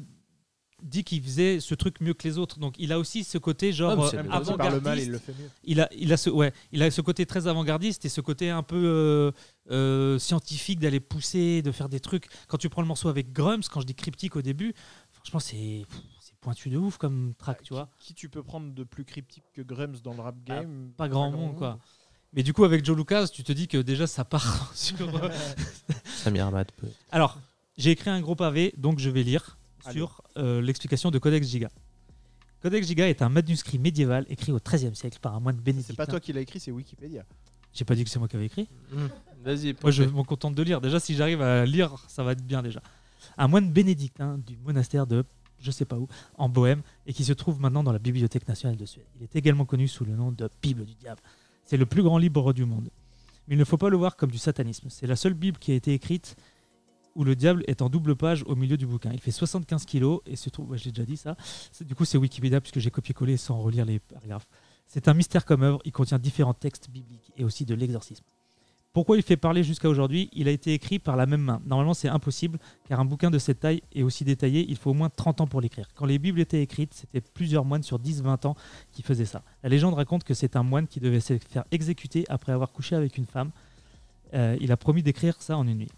dit 0.83 1.05
qu'il 1.05 1.23
faisait 1.23 1.61
ce 1.61 1.75
truc 1.75 2.01
mieux 2.01 2.15
que 2.15 2.27
les 2.27 2.39
autres. 2.39 2.59
Donc 2.59 2.75
il 2.79 2.93
a 2.93 2.99
aussi 2.99 3.25
ce 3.25 3.39
côté 3.39 3.69
Ah, 3.69 3.73
genre 3.73 4.13
mais 4.13 4.19
euh, 4.19 4.31
avant-gardiste. 4.31 5.23
il 5.65 5.81
a, 5.81 5.89
il 5.97 6.13
a 6.13 6.17
ce, 6.17 6.31
ouais, 6.31 6.53
il 6.73 6.83
a 6.83 6.91
ce 6.91 7.01
côté 7.01 7.25
très 7.27 7.47
avant-gardiste 7.47 8.05
et 8.05 8.09
ce 8.09 8.21
côté 8.21 8.51
un 8.51 8.63
peu 8.63 8.83
euh, 8.85 9.31
euh, 9.71 10.19
scientifique 10.19 10.79
d'aller 10.81 11.01
pousser, 11.01 11.63
de 11.63 11.73
faire 11.73 11.89
des 11.89 12.01
trucs. 12.01 12.27
Quand 12.49 12.59
tu 12.59 12.69
prends 12.69 12.83
le 12.83 12.89
morceau 12.89 13.09
avec 13.09 13.33
Grums, 13.33 13.63
quand 13.71 13.81
je 13.81 13.87
dis 13.87 13.95
cryptique 13.95 14.37
au 14.37 14.43
début, 14.43 14.75
franchement 15.13 15.41
c'est 15.41 15.87
pointu 16.41 16.71
de 16.71 16.77
ouf 16.77 16.99
comme 16.99 17.35
track, 17.39 17.63
tu 17.63 17.73
vois. 17.73 17.89
qui 18.01 18.15
tu 18.15 18.29
peux 18.29 18.43
prendre 18.43 18.73
de 18.75 18.83
plus 18.85 19.05
cryptique 19.05 19.45
que 19.55 19.63
Grums 19.63 20.01
dans 20.03 20.13
le 20.15 20.21
rap 20.21 20.37
game? 20.45 20.91
Pas 20.97 21.09
grand 21.09 21.31
monde 21.31 21.57
quoi. 21.57 21.79
Mais 22.33 22.43
du 22.43 22.53
coup 22.53 22.65
avec 22.65 22.85
Joe 22.85 22.97
Lucas, 22.97 23.29
tu 23.29 23.45
te 23.45 23.53
dis 23.53 23.69
que 23.69 23.79
déjà 23.79 24.07
ça 24.07 24.25
part 24.25 24.73
sur. 24.75 24.97
Samir 26.17 26.47
Hamad 26.49 26.73
peut. 26.73 26.89
Alors 27.11 27.39
j'ai 27.79 27.91
écrit 27.93 28.11
un 28.11 28.21
gros 28.21 28.35
pavé, 28.35 28.75
donc 28.77 28.99
je 28.99 29.09
vais 29.09 29.23
lire 29.23 29.57
Allez. 29.85 29.99
sur 29.99 30.23
euh, 30.37 30.61
l'explication 30.61 31.11
de 31.11 31.19
Codex 31.19 31.47
Giga. 31.49 31.71
Codex 32.63 32.87
Giga 32.87 33.09
est 33.09 33.23
un 33.23 33.29
manuscrit 33.29 33.79
médiéval 33.79 34.25
écrit 34.29 34.53
au 34.53 34.59
XIIIe 34.59 34.95
siècle 34.95 35.19
par 35.21 35.35
un 35.35 35.41
moine 35.41 35.57
bénédictin. 35.57 35.95
c'est 35.95 35.97
pas 35.97 36.07
toi 36.07 36.21
qui 36.21 36.33
l'as 36.33 36.41
écrit 36.41 36.61
c'est 36.61 36.71
Wikipédia 36.71 37.25
J'ai 37.73 37.85
pas 37.85 37.95
dit 37.95 38.05
que 38.05 38.11
c'est 38.11 38.19
moi 38.19 38.29
qui 38.29 38.37
avais 38.37 38.47
écrit. 38.47 38.69
Vas-y. 39.45 39.75
Moi, 39.83 39.91
je 39.91 40.05
me 40.05 40.23
contente 40.23 40.55
de 40.55 40.63
lire. 40.63 40.81
Déjà, 40.81 41.01
si 41.01 41.17
j'arrive 41.17 41.43
à 41.43 41.67
lire, 41.67 41.97
ça 42.07 42.23
va 42.23 42.33
être 42.33 42.45
bien 42.45 42.63
déjà. 42.63 42.81
Un 43.37 43.49
moine 43.49 43.71
bénédictin 43.71 44.39
du 44.39 44.57
monastère 44.59 45.07
de 45.07 45.25
je 45.63 45.71
sais 45.71 45.85
pas 45.85 45.97
où, 45.97 46.09
en 46.37 46.49
Bohème, 46.49 46.83
et 47.07 47.13
qui 47.13 47.25
se 47.25 47.33
trouve 47.33 47.61
maintenant 47.61 47.83
dans 47.83 47.93
la 47.93 47.99
Bibliothèque 47.99 48.47
nationale 48.49 48.77
de 48.77 48.85
Suède. 48.85 49.07
Il 49.17 49.23
est 49.23 49.37
également 49.37 49.65
connu 49.65 49.89
sous 49.89 50.05
le 50.05 50.15
nom 50.15 50.33
de 50.33 50.51
Bible 50.61 50.85
du 50.85 50.95
diable. 50.95 51.21
C'est 51.65 51.77
le 51.77 51.87
plus 51.87 52.03
grand 52.03 52.19
livre 52.19 52.53
du 52.53 52.65
monde. 52.65 52.91
Mais 53.49 53.55
il 53.55 53.59
ne 53.59 53.65
faut 53.65 53.77
pas 53.77 53.89
le 53.89 53.97
voir 53.97 54.17
comme 54.17 54.31
du 54.31 54.39
satanisme. 54.39 54.89
C'est 54.91 55.07
la 55.07 55.17
seule 55.17 55.35
Bible 55.35 55.59
qui 55.59 55.73
a 55.73 55.75
été 55.75 55.95
écrite 55.95 56.37
où 57.15 57.25
le 57.25 57.37
diable 57.37 57.65
est 57.67 57.83
en 57.83 57.89
double 57.89 58.17
page 58.17 58.43
au 58.47 58.57
milieu 58.57 58.77
du 58.77 58.87
bouquin. 58.87 59.11
Il 59.13 59.21
fait 59.21 59.31
75 59.31 59.85
kilos 59.85 60.21
et 60.27 60.37
se 60.37 60.51
trouve, 60.51 60.71
ouais, 60.71 60.79
j'ai 60.79 60.91
déjà 60.91 61.05
dit 61.05 61.17
ça. 61.17 61.37
Du 61.81 61.95
coup, 61.95 62.05
c'est 62.05 62.19
Wikipédia 62.19 62.61
puisque 62.61 62.79
j'ai 62.79 62.91
copié-collé 62.91 63.37
sans 63.37 63.59
relire 63.61 63.85
les 63.85 63.99
paragraphes. 63.99 64.47
C'est 64.87 65.09
un 65.09 65.15
mystère 65.15 65.45
comme 65.45 65.63
œuvre. 65.63 65.81
Il 65.85 65.93
contient 65.93 66.19
différents 66.19 66.55
textes 66.55 66.91
bibliques 66.91 67.33
et 67.37 67.45
aussi 67.45 67.65
de 67.65 67.75
l'exorcisme. 67.75 68.25
Pourquoi 68.93 69.17
il 69.17 69.23
fait 69.23 69.39
parler 69.39 69.65
jusqu'à 69.65 69.89
aujourd'hui? 69.89 70.29
Il 70.35 70.49
a 70.49 70.51
été 70.51 70.75
écrit 70.75 70.99
par 70.99 71.17
la 71.17 71.25
même 71.25 71.41
main. 71.41 71.63
Normalement, 71.65 71.95
c'est 71.95 72.09
impossible, 72.09 72.59
car 72.87 73.01
un 73.01 73.07
bouquin 73.07 73.31
de 73.31 73.39
cette 73.39 73.61
taille 73.61 73.83
et 73.95 74.03
aussi 74.03 74.23
détaillé, 74.23 74.67
il 74.69 74.77
faut 74.77 74.91
au 74.91 74.95
moins 74.95 75.09
30 75.09 75.41
ans 75.41 75.47
pour 75.47 75.63
l'écrire. 75.63 75.89
Quand 75.95 76.05
les 76.05 76.19
Bibles 76.19 76.41
étaient 76.41 76.61
écrites, 76.61 76.93
c'était 76.93 77.23
plusieurs 77.23 77.65
moines 77.65 77.83
sur 77.83 77.99
10-20 77.99 78.47
ans 78.47 78.57
qui 78.93 79.03
faisaient 79.03 79.25
ça. 79.25 79.43
La 79.63 79.71
légende 79.71 79.95
raconte 79.95 80.25
que 80.25 80.35
c'est 80.35 80.57
un 80.57 80.63
moine 80.63 80.87
qui 80.87 81.01
devait 81.01 81.21
se 81.21 81.39
faire 81.39 81.65
exécuter 81.71 82.27
après 82.29 82.53
avoir 82.53 82.71
couché 82.71 82.95
avec 82.95 83.17
une 83.17 83.25
femme. 83.25 83.51
Euh, 84.35 84.59
il 84.61 84.71
a 84.73 84.77
promis 84.77 85.03
d'écrire 85.03 85.41
ça 85.41 85.57
en 85.57 85.67
une 85.67 85.79
nuit. 85.79 85.91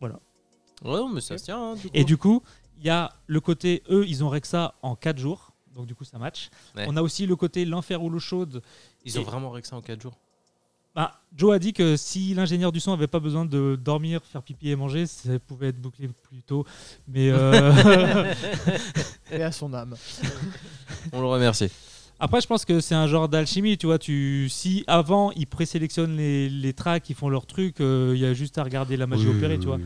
Ouais, 0.00 1.00
mais 1.12 1.20
ça 1.20 1.38
se 1.38 1.44
tient. 1.44 1.72
hein, 1.72 1.74
du 1.74 1.82
coup. 1.82 1.90
Et 1.94 2.04
du 2.04 2.16
coup, 2.16 2.42
il 2.78 2.84
y 2.84 2.90
a 2.90 3.12
le 3.26 3.40
côté, 3.40 3.82
eux, 3.90 4.06
ils 4.06 4.22
ont 4.22 4.32
ça 4.44 4.74
en 4.82 4.94
4 4.94 5.18
jours. 5.18 5.52
Donc 5.74 5.86
du 5.86 5.94
coup, 5.94 6.04
ça 6.04 6.18
match. 6.18 6.50
Ouais. 6.74 6.86
On 6.88 6.96
a 6.96 7.02
aussi 7.02 7.26
le 7.26 7.36
côté 7.36 7.64
l'enfer 7.64 8.02
ou 8.02 8.10
l'eau 8.10 8.18
chaude. 8.18 8.62
Ils 9.04 9.18
ont 9.18 9.22
vraiment 9.22 9.50
réglé 9.50 9.68
ça 9.68 9.76
en 9.76 9.82
4 9.82 10.00
jours. 10.00 10.16
Bah, 10.94 11.20
Joe 11.36 11.54
a 11.54 11.58
dit 11.58 11.74
que 11.74 11.94
si 11.96 12.32
l'ingénieur 12.32 12.72
du 12.72 12.80
son 12.80 12.94
avait 12.94 13.06
pas 13.06 13.20
besoin 13.20 13.44
de 13.44 13.78
dormir, 13.78 14.22
faire 14.24 14.42
pipi 14.42 14.70
et 14.70 14.76
manger, 14.76 15.04
ça 15.04 15.38
pouvait 15.38 15.68
être 15.68 15.80
bouclé 15.80 16.08
plus 16.08 16.42
tôt. 16.42 16.64
Mais 17.06 17.28
euh, 17.30 18.32
et 19.30 19.42
à 19.42 19.52
son 19.52 19.74
âme 19.74 19.94
On 21.12 21.20
le 21.20 21.26
remercie. 21.26 21.70
Après, 22.18 22.40
je 22.40 22.46
pense 22.46 22.64
que 22.64 22.80
c'est 22.80 22.94
un 22.94 23.06
genre 23.06 23.28
d'alchimie, 23.28 23.76
tu 23.78 23.86
vois. 23.86 23.98
Tu, 23.98 24.48
si 24.48 24.84
avant 24.86 25.30
ils 25.32 25.46
présélectionnent 25.46 26.16
les, 26.16 26.48
les 26.48 26.72
tracks, 26.72 27.08
ils 27.10 27.14
font 27.16 27.28
leur 27.28 27.46
truc, 27.46 27.80
euh, 27.80 28.12
il 28.14 28.20
y 28.20 28.26
a 28.26 28.32
juste 28.34 28.58
à 28.58 28.62
regarder 28.64 28.96
la 28.96 29.06
magie 29.06 29.26
Oui, 29.28 29.36
opérée, 29.36 29.54
oui, 29.54 29.60
tu 29.60 29.66
vois. 29.66 29.76
oui. 29.76 29.84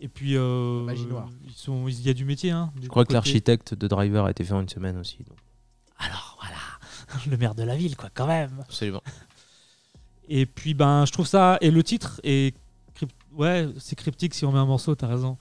Et 0.00 0.06
puis, 0.08 0.36
euh, 0.36 0.84
Magie 0.84 1.06
noire. 1.06 1.28
ils 1.46 1.52
sont, 1.54 1.88
il 1.88 2.00
y 2.02 2.08
a 2.10 2.14
du 2.14 2.24
métier. 2.24 2.50
Hein, 2.52 2.70
Je 2.80 2.86
crois 2.86 3.04
que 3.04 3.12
l'architecte 3.12 3.74
de 3.74 3.88
Driver 3.88 4.26
a 4.26 4.30
été 4.30 4.44
fait 4.44 4.52
en 4.52 4.60
une 4.60 4.68
semaine 4.68 4.96
aussi. 4.96 5.18
donc. 5.24 5.36
Alors 5.98 6.38
voilà, 6.40 7.20
le 7.30 7.36
maire 7.36 7.54
de 7.56 7.64
la 7.64 7.74
ville, 7.76 7.96
quoi, 7.96 8.08
quand 8.14 8.28
même. 8.28 8.50
Absolument. 8.60 9.02
Et 10.28 10.46
puis, 10.46 10.74
ben, 10.74 11.04
je 11.06 11.10
trouve 11.12 11.26
ça. 11.26 11.58
Et 11.60 11.70
le 11.70 11.82
titre 11.82 12.20
est 12.22 12.54
Ouais, 13.34 13.68
c'est 13.78 13.94
cryptique 13.96 14.34
si 14.34 14.44
on 14.44 14.52
met 14.52 14.58
un 14.58 14.66
morceau, 14.66 14.94
t'as 14.94 15.06
raison. 15.06 15.36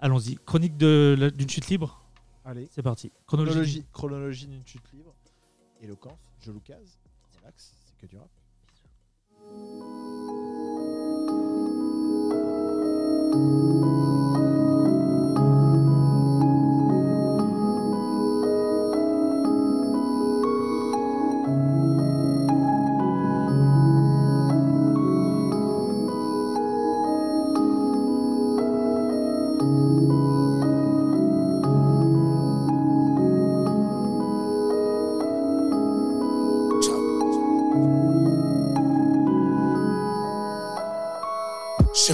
Allons-y. 0.00 0.36
Chronique 0.46 0.76
d'une 0.78 1.48
chute 1.48 1.68
libre, 1.68 2.00
Allez. 2.44 2.68
c'est 2.70 2.82
parti. 2.82 3.12
Chronologie. 3.26 3.84
Chronologie, 3.92 4.46
d'une 4.46 4.66
chute 4.66 4.82
libre. 4.92 5.14
Éloquence, 5.80 6.32
je 6.40 6.52
Lucas. 6.52 6.78
Relax, 7.40 7.74
c'est 7.86 7.96
que 7.98 8.06
du 8.06 8.16
rap. 8.16 8.28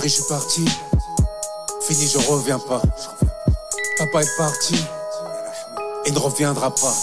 Je 0.08 0.14
suis 0.14 0.22
parti. 0.22 0.64
Fini, 1.86 2.08
je 2.08 2.16
reviens 2.16 2.58
pas. 2.58 2.80
Papa 3.98 4.22
est 4.22 4.36
parti. 4.38 4.82
Et 6.06 6.10
ne 6.12 6.18
reviendra 6.18 6.74
pas. 6.74 6.94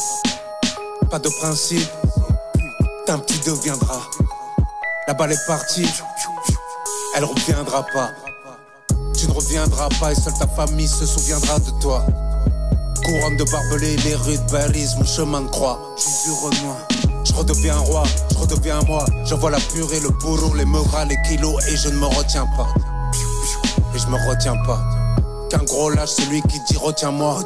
Pas 1.12 1.20
de 1.20 1.30
principe. 1.40 1.88
D'un 3.06 3.20
petit 3.20 3.38
deviendra. 3.48 4.02
La 5.08 5.14
balle 5.14 5.34
est 5.34 5.46
partie. 5.46 5.88
Elle 7.16 7.26
reviendra 7.26 7.86
pas. 7.94 8.10
Tu 9.16 9.28
ne 9.28 9.34
reviendras 9.34 9.90
pas 10.00 10.12
et 10.12 10.16
seule 10.16 10.34
ta 10.40 10.48
famille 10.48 10.88
se 10.88 11.06
souviendra 11.06 11.60
de 11.60 11.70
toi. 11.82 12.04
Couronne 13.06 13.38
de 13.38 13.44
barbelés, 13.44 13.98
les 13.98 14.16
rues 14.16 14.40
de 14.40 14.52
Paris, 14.52 14.88
mon 14.98 15.06
chemin 15.06 15.42
de 15.42 15.50
croix. 15.50 15.80
Je 15.96 16.02
suis 16.02 16.32
du 16.32 16.32
Renoir. 16.32 16.88
Je 17.24 17.34
redeviens 17.34 17.78
roi, 17.78 18.04
je 18.32 18.38
redeviens 18.40 18.80
moi. 18.88 19.06
J'envoie 19.26 19.52
la 19.52 19.60
purée, 19.60 20.00
le 20.00 20.10
bourreau, 20.10 20.56
les 20.56 20.66
meuras, 20.66 21.06
les 21.06 21.18
kilos 21.28 21.64
et 21.68 21.78
je 21.78 21.90
ne 21.90 21.98
me 21.98 22.08
retiens 22.08 22.48
pas. 22.58 22.68
Je 24.06 24.12
me 24.12 24.30
retiens 24.30 24.56
pas. 24.58 24.80
Qu'un 25.50 25.64
gros 25.64 25.90
lâche, 25.90 26.10
celui 26.10 26.42
qui 26.44 26.60
dit 26.70 26.78
retiens-moi. 26.78 27.40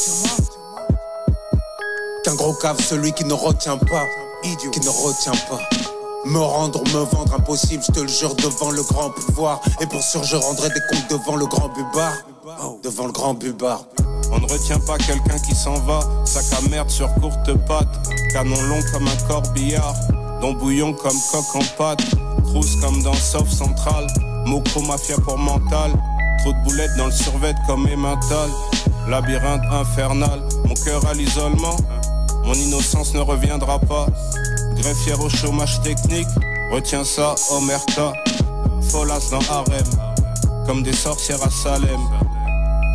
Qu'un 2.24 2.36
gros 2.36 2.54
cave, 2.54 2.82
celui 2.82 3.14
qui 3.14 3.24
ne 3.24 3.34
retient 3.34 3.78
pas. 3.78 4.04
Idiot, 4.44 4.72
qui 4.72 4.82
ne 4.82 4.90
retient 4.90 5.40
pas. 5.50 5.60
Me 6.26 6.40
rendre, 6.40 6.84
me 6.84 7.06
vendre, 7.06 7.34
impossible, 7.34 7.82
je 7.88 7.92
te 7.94 8.00
le 8.02 8.08
jure, 8.10 8.36
devant 8.36 8.72
le 8.72 8.84
grand 8.84 9.10
pouvoir. 9.10 9.62
Et 9.80 9.86
pour 9.88 10.02
sûr, 10.02 10.22
je 10.24 10.36
rendrai 10.36 10.68
des 10.70 10.82
comptes 10.92 11.10
devant 11.10 11.38
le 11.38 11.46
grand 11.46 11.70
bubard. 11.70 12.14
Devant 12.84 13.06
le 13.06 13.14
grand 13.14 13.34
bubard. 13.36 13.86
On 14.32 14.40
ne 14.40 14.52
retient 14.52 14.80
pas 14.80 14.98
quelqu'un 14.98 15.40
qui 15.40 15.56
s'en 15.56 15.76
va, 15.86 16.02
sac 16.26 16.44
à 16.58 16.70
merde 16.70 16.90
sur 16.90 17.12
courte 17.16 17.54
patte, 17.68 17.88
canon 18.34 18.62
long 18.64 18.80
comme 18.92 19.08
un 19.08 19.28
corbillard, 19.28 19.96
don 20.42 20.54
bouillon 20.54 20.94
comme 20.94 21.18
coq 21.32 21.56
en 21.56 21.78
pâte, 21.78 22.04
cruise 22.44 22.76
comme 22.82 23.02
dans 23.02 23.14
Sauf 23.14 23.50
Central, 23.50 24.06
Mocro 24.46 24.82
Mafia 24.82 25.16
pour 25.18 25.38
mental, 25.38 25.92
trop 26.42 26.54
de 26.54 26.60
boulettes 26.64 26.96
dans 26.98 27.06
le 27.06 27.12
survêt 27.12 27.54
comme 27.68 27.88
Emmental, 27.88 28.50
labyrinthe 29.08 29.64
infernal, 29.72 30.42
mon 30.66 30.74
cœur 30.74 31.06
à 31.08 31.14
l'isolement, 31.14 31.76
mon 32.44 32.54
innocence 32.54 33.14
ne 33.14 33.20
reviendra 33.20 33.80
pas, 33.80 34.08
greffière 34.76 35.20
au 35.22 35.30
chômage 35.30 35.82
technique, 35.82 36.28
retiens 36.72 37.04
ça, 37.04 37.36
Omerta, 37.52 38.14
folasse 38.82 39.30
dans 39.30 39.40
harem, 39.50 39.86
comme 40.66 40.84
des 40.84 40.94
sorcières 40.94 41.44
à 41.44 41.50
Salem, 41.50 42.00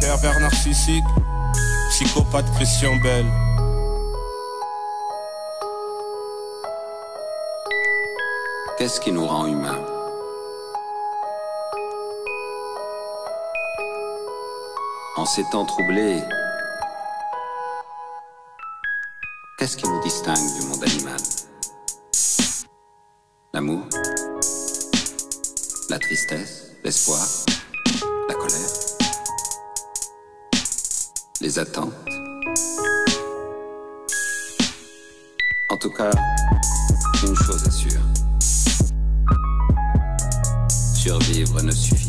pervers 0.01 0.41
narcissique, 0.41 1.05
psychopathe 1.91 2.51
Christian 2.57 2.97
Bell. 3.03 3.27
Qu'est-ce 8.79 9.01
qui 9.01 9.13
nous 9.13 9.27
rend 9.27 9.47
humains? 9.47 9.94
En 15.25 15.27
ces 15.27 15.45
temps 15.45 15.65
troublés, 15.65 16.23
qu'est-ce 19.57 19.75
qui 19.75 19.89
nous 19.89 20.03
distingue 20.03 20.37
du 20.37 20.67
monde 20.67 20.85
animal? 20.85 21.17
L'amour? 23.55 23.81
La 25.89 25.99
tristesse? 25.99 26.73
L'espoir? 26.85 27.27
La 28.29 28.35
colère? 28.35 28.69
Les 31.41 31.59
attentes? 31.59 31.95
En 35.71 35.77
tout 35.79 35.91
cas, 35.93 36.11
une 37.23 37.35
chose 37.35 37.67
est 37.67 37.71
sûre. 37.71 38.03
Survivre 40.95 41.63
ne 41.63 41.73
suffit 41.73 42.04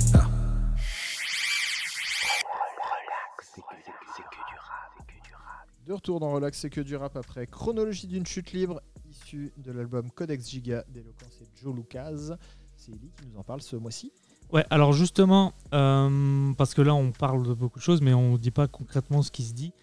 retour 6.05 6.19
dans 6.19 6.33
Relax, 6.33 6.59
c'est 6.59 6.69
que 6.69 6.81
du 6.81 6.95
rap 6.95 7.17
après 7.17 7.47
chronologie 7.47 8.05
d'une 8.05 8.27
chute 8.27 8.53
libre, 8.53 8.79
issue 9.09 9.51
de 9.57 9.71
l'album 9.71 10.11
Codex 10.11 10.47
Giga 10.47 10.85
d'Eloquence 10.93 11.41
et 11.41 11.47
Joe 11.59 11.75
Lucas. 11.75 12.37
C'est 12.75 12.91
Ellie 12.91 13.11
qui 13.19 13.27
nous 13.27 13.39
en 13.39 13.43
parle 13.43 13.63
ce 13.63 13.75
mois-ci. 13.75 14.11
Ouais, 14.53 14.63
alors 14.69 14.93
justement, 14.93 15.53
euh, 15.73 16.53
parce 16.59 16.75
que 16.75 16.83
là 16.83 16.93
on 16.93 17.11
parle 17.11 17.47
de 17.47 17.55
beaucoup 17.55 17.79
de 17.79 17.83
choses, 17.83 18.01
mais 18.01 18.13
on 18.13 18.33
ne 18.33 18.37
dit 18.37 18.51
pas 18.51 18.67
concrètement 18.67 19.23
ce 19.23 19.31
qui 19.31 19.41
se 19.41 19.53
dit. 19.53 19.73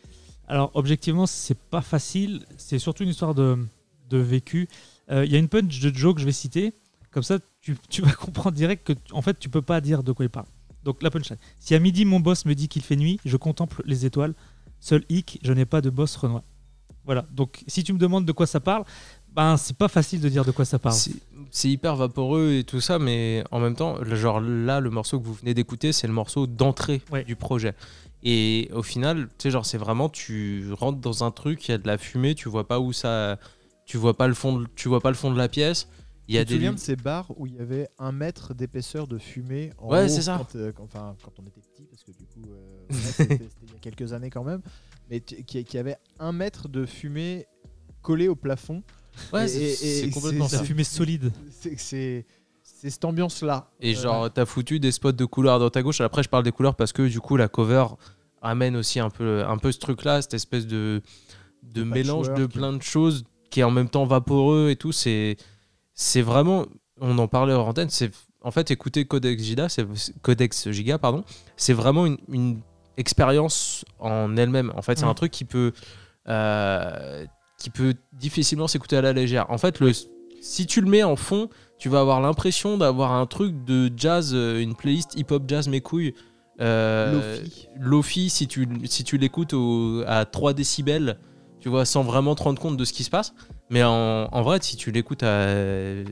Alors 0.46 0.70
objectivement, 0.74 1.26
c'est 1.26 1.58
pas 1.58 1.82
facile. 1.82 2.46
C'est 2.56 2.78
surtout 2.78 3.02
une 3.02 3.08
histoire 3.08 3.34
de, 3.34 3.58
de 4.08 4.18
vécu. 4.18 4.68
Euh, 5.10 5.24
Il 5.24 5.32
y 5.32 5.34
a 5.34 5.40
une 5.40 5.48
punch 5.48 5.80
de 5.80 5.92
Joe 5.92 6.14
que 6.14 6.20
je 6.20 6.26
vais 6.26 6.30
citer. 6.30 6.72
Comme 7.10 7.24
ça, 7.24 7.40
tu, 7.60 7.76
tu 7.88 8.00
vas 8.00 8.12
comprendre 8.20 8.54
direct 8.54 8.86
que 8.86 8.92
en 9.10 9.22
fait, 9.22 9.40
tu 9.40 9.48
peux 9.48 9.62
pas 9.62 9.80
dire 9.80 10.04
de 10.04 10.12
quoi 10.12 10.24
il 10.24 10.30
parle. 10.30 10.46
Donc 10.84 11.02
la 11.02 11.10
punchline. 11.10 11.38
Si 11.58 11.74
à 11.74 11.80
midi 11.80 12.04
mon 12.04 12.20
boss 12.20 12.44
me 12.44 12.54
dit 12.54 12.68
qu'il 12.68 12.82
fait 12.82 12.96
nuit, 12.96 13.18
je 13.24 13.36
contemple 13.36 13.82
les 13.86 14.06
étoiles. 14.06 14.34
Seul 14.82 15.04
hic, 15.08 15.38
je 15.44 15.52
n'ai 15.52 15.64
pas 15.64 15.80
de 15.80 15.90
boss 15.90 16.16
Renoir. 16.16 16.42
Voilà. 17.04 17.24
Donc 17.30 17.62
si 17.68 17.84
tu 17.84 17.92
me 17.92 17.98
demandes 17.98 18.24
de 18.26 18.32
quoi 18.32 18.46
ça 18.46 18.58
parle, 18.58 18.84
ben 19.34 19.56
c'est 19.56 19.76
pas 19.76 19.86
facile 19.88 20.20
de 20.20 20.28
dire 20.28 20.44
de 20.44 20.50
quoi 20.50 20.64
ça 20.64 20.78
parle. 20.80 20.96
C'est 21.52 21.68
hyper 21.68 21.94
vaporeux 21.96 22.52
et 22.58 22.64
tout 22.64 22.80
ça, 22.80 22.98
mais 22.98 23.44
en 23.52 23.60
même 23.60 23.76
temps, 23.76 23.96
le- 23.98 24.16
genre 24.16 24.40
là, 24.40 24.80
le 24.80 24.90
morceau 24.90 25.20
que 25.20 25.24
vous 25.24 25.34
venez 25.34 25.54
d'écouter, 25.54 25.92
c'est 25.92 26.06
le 26.08 26.12
morceau 26.12 26.46
d'entrée 26.48 27.00
Ouais. 27.12 27.22
du 27.24 27.36
projet. 27.36 27.74
Et 28.24 28.70
au 28.74 28.82
final, 28.82 29.26
tu 29.38 29.44
sais, 29.44 29.50
genre, 29.50 29.64
c'est 29.66 29.78
vraiment, 29.78 30.08
tu 30.08 30.66
rentres 30.72 30.98
dans 30.98 31.22
un 31.24 31.30
truc, 31.30 31.66
il 31.68 31.70
y 31.72 31.74
a 31.74 31.78
de 31.78 31.86
la 31.86 31.96
fumée, 31.98 32.34
tu 32.34 32.48
vois 32.48 32.66
pas 32.66 32.78
où 32.80 32.92
ça. 32.92 33.38
Tu 33.86 33.96
vois 33.98 34.16
pas 34.16 34.26
le 34.28 34.34
fond 34.34 34.58
de, 34.58 34.66
tu 34.76 34.88
vois 34.88 35.00
pas 35.00 35.10
le 35.10 35.16
fond 35.16 35.30
de 35.32 35.38
la 35.38 35.48
pièce. 35.48 35.88
Il 36.28 36.34
y 36.34 36.38
a 36.38 36.42
tu 36.42 36.46
te 36.46 36.48
des. 36.50 36.54
souviens 36.56 36.72
de 36.72 36.78
ces 36.78 36.96
bars 36.96 37.26
où 37.36 37.46
il 37.46 37.54
y 37.54 37.58
avait 37.60 37.88
un 37.98 38.12
mètre 38.12 38.54
d'épaisseur 38.54 39.06
de 39.08 39.18
fumée 39.18 39.72
en 39.78 39.88
Ouais, 39.90 40.04
haut 40.04 40.08
c'est 40.08 40.22
ça. 40.22 40.36
Quand, 40.38 40.56
euh, 40.56 40.72
quand- 40.72 40.84
enfin, 40.84 41.16
quand 41.24 41.32
on 41.38 41.42
était 41.46 41.60
petit, 41.60 41.84
parce 41.90 42.04
que 42.04 42.12
du 42.12 42.24
coup, 42.26 42.42
euh, 42.48 42.86
ouais, 42.90 42.96
c'était 43.12 43.48
il 43.62 43.72
y 43.72 43.76
a 43.76 43.78
quelques 43.80 44.12
années 44.12 44.30
quand 44.30 44.44
même, 44.44 44.62
mais 45.10 45.20
tu- 45.20 45.42
qui, 45.42 45.64
qui 45.64 45.78
avait 45.78 45.96
un 46.20 46.32
mètre 46.32 46.68
de 46.68 46.86
fumée 46.86 47.46
collé 48.02 48.28
au 48.28 48.36
plafond. 48.36 48.82
Ouais, 49.32 49.46
c'est 49.48 50.10
complètement 50.10 50.48
ça. 50.48 50.58
la 50.58 50.64
fumée 50.64 50.84
solide. 50.84 51.32
C'est 51.76 52.24
cette 52.62 53.04
ambiance-là. 53.04 53.70
Et 53.80 53.94
Euh, 53.96 54.00
genre, 54.00 54.32
t'as 54.32 54.46
foutu 54.46 54.80
des 54.80 54.90
spots 54.92 55.12
de 55.12 55.24
couleurs 55.24 55.58
dans 55.58 55.70
ta 55.70 55.82
gauche. 55.82 56.00
Après, 56.00 56.22
je 56.22 56.28
parle 56.28 56.44
des 56.44 56.52
couleurs 56.52 56.74
parce 56.74 56.92
que 56.92 57.06
du 57.06 57.20
coup, 57.20 57.36
la 57.36 57.48
cover 57.48 57.84
amène 58.40 58.76
aussi 58.76 58.98
un 59.00 59.10
peu, 59.10 59.44
un 59.44 59.56
peu 59.58 59.70
ce 59.70 59.78
truc-là, 59.78 60.22
cette 60.22 60.34
espèce 60.34 60.66
de, 60.66 61.00
de 61.62 61.82
mélange 61.84 62.32
de 62.34 62.46
plein 62.46 62.72
de 62.72 62.82
choses 62.82 63.24
qui 63.50 63.60
est 63.60 63.64
en 63.64 63.70
même 63.70 63.88
temps 63.88 64.04
vaporeux 64.04 64.70
et 64.70 64.76
tout. 64.76 64.90
C'est, 64.92 65.36
c'est 65.94 66.22
vraiment, 66.22 66.66
on 67.00 67.18
en 67.18 67.28
parlait 67.28 67.52
hors 67.52 67.68
antenne. 67.68 67.90
C'est 67.90 68.10
en 68.42 68.50
fait 68.50 68.70
écouter 68.70 69.04
Codex 69.04 69.42
Giga, 69.42 69.68
c'est 69.68 69.86
Codex 70.22 70.70
Giga, 70.70 70.98
pardon. 70.98 71.24
C'est 71.56 71.72
vraiment 71.74 72.06
une, 72.06 72.18
une 72.28 72.60
expérience 72.96 73.84
en 73.98 74.36
elle-même. 74.36 74.72
En 74.76 74.82
fait, 74.82 74.98
c'est 74.98 75.04
un 75.04 75.14
truc 75.14 75.30
qui 75.32 75.44
peut, 75.44 75.72
euh, 76.28 77.24
qui 77.58 77.70
peut 77.70 77.94
difficilement 78.12 78.68
s'écouter 78.68 78.96
à 78.96 79.02
la 79.02 79.12
légère. 79.12 79.50
En 79.50 79.58
fait, 79.58 79.80
le, 79.80 79.92
si 80.40 80.66
tu 80.66 80.80
le 80.80 80.88
mets 80.90 81.02
en 81.02 81.16
fond, 81.16 81.48
tu 81.78 81.88
vas 81.88 82.00
avoir 82.00 82.20
l'impression 82.20 82.78
d'avoir 82.78 83.12
un 83.12 83.26
truc 83.26 83.64
de 83.64 83.90
jazz, 83.96 84.32
euh, 84.34 84.60
une 84.60 84.74
playlist 84.74 85.14
hip-hop 85.16 85.44
jazz 85.46 85.68
mes 85.68 85.80
couilles. 85.80 86.14
euh, 86.60 87.38
Lofi. 87.40 87.68
Lofi, 87.78 88.30
si 88.30 88.46
tu, 88.46 88.68
si 88.84 89.04
tu 89.04 89.18
l'écoutes 89.18 89.54
à 90.06 90.24
3 90.24 90.52
décibels, 90.52 91.18
tu 91.62 91.68
vois, 91.68 91.84
sans 91.84 92.02
vraiment 92.02 92.34
te 92.34 92.42
rendre 92.42 92.60
compte 92.60 92.76
de 92.76 92.84
ce 92.84 92.92
qui 92.92 93.04
se 93.04 93.10
passe. 93.10 93.34
Mais 93.70 93.84
en, 93.84 94.24
en 94.32 94.42
vrai, 94.42 94.58
si 94.60 94.76
tu 94.76 94.90
l'écoutes 94.90 95.24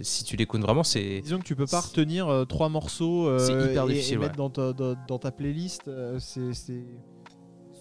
si 0.03 0.25
tu 0.25 0.37
l'écoutes 0.37 0.63
vraiment, 0.63 0.85
c'est. 0.85 1.21
Disons 1.23 1.39
que 1.39 1.45
tu 1.45 1.57
peux 1.57 1.67
pas 1.67 1.81
retenir 1.81 2.29
euh, 2.29 2.45
trois 2.45 2.69
morceaux 2.69 3.27
euh, 3.29 3.69
hyper 3.69 3.85
et- 3.91 3.95
difficile, 3.95 4.15
et, 4.15 4.19
ouais. 4.19 4.25
mettre 4.27 4.37
dans 4.37 4.49
ta, 4.49 4.73
dans, 4.73 4.95
dans 5.09 5.19
ta 5.19 5.33
playlist. 5.33 5.89
euh, 5.89 6.19
c'est 6.21 6.85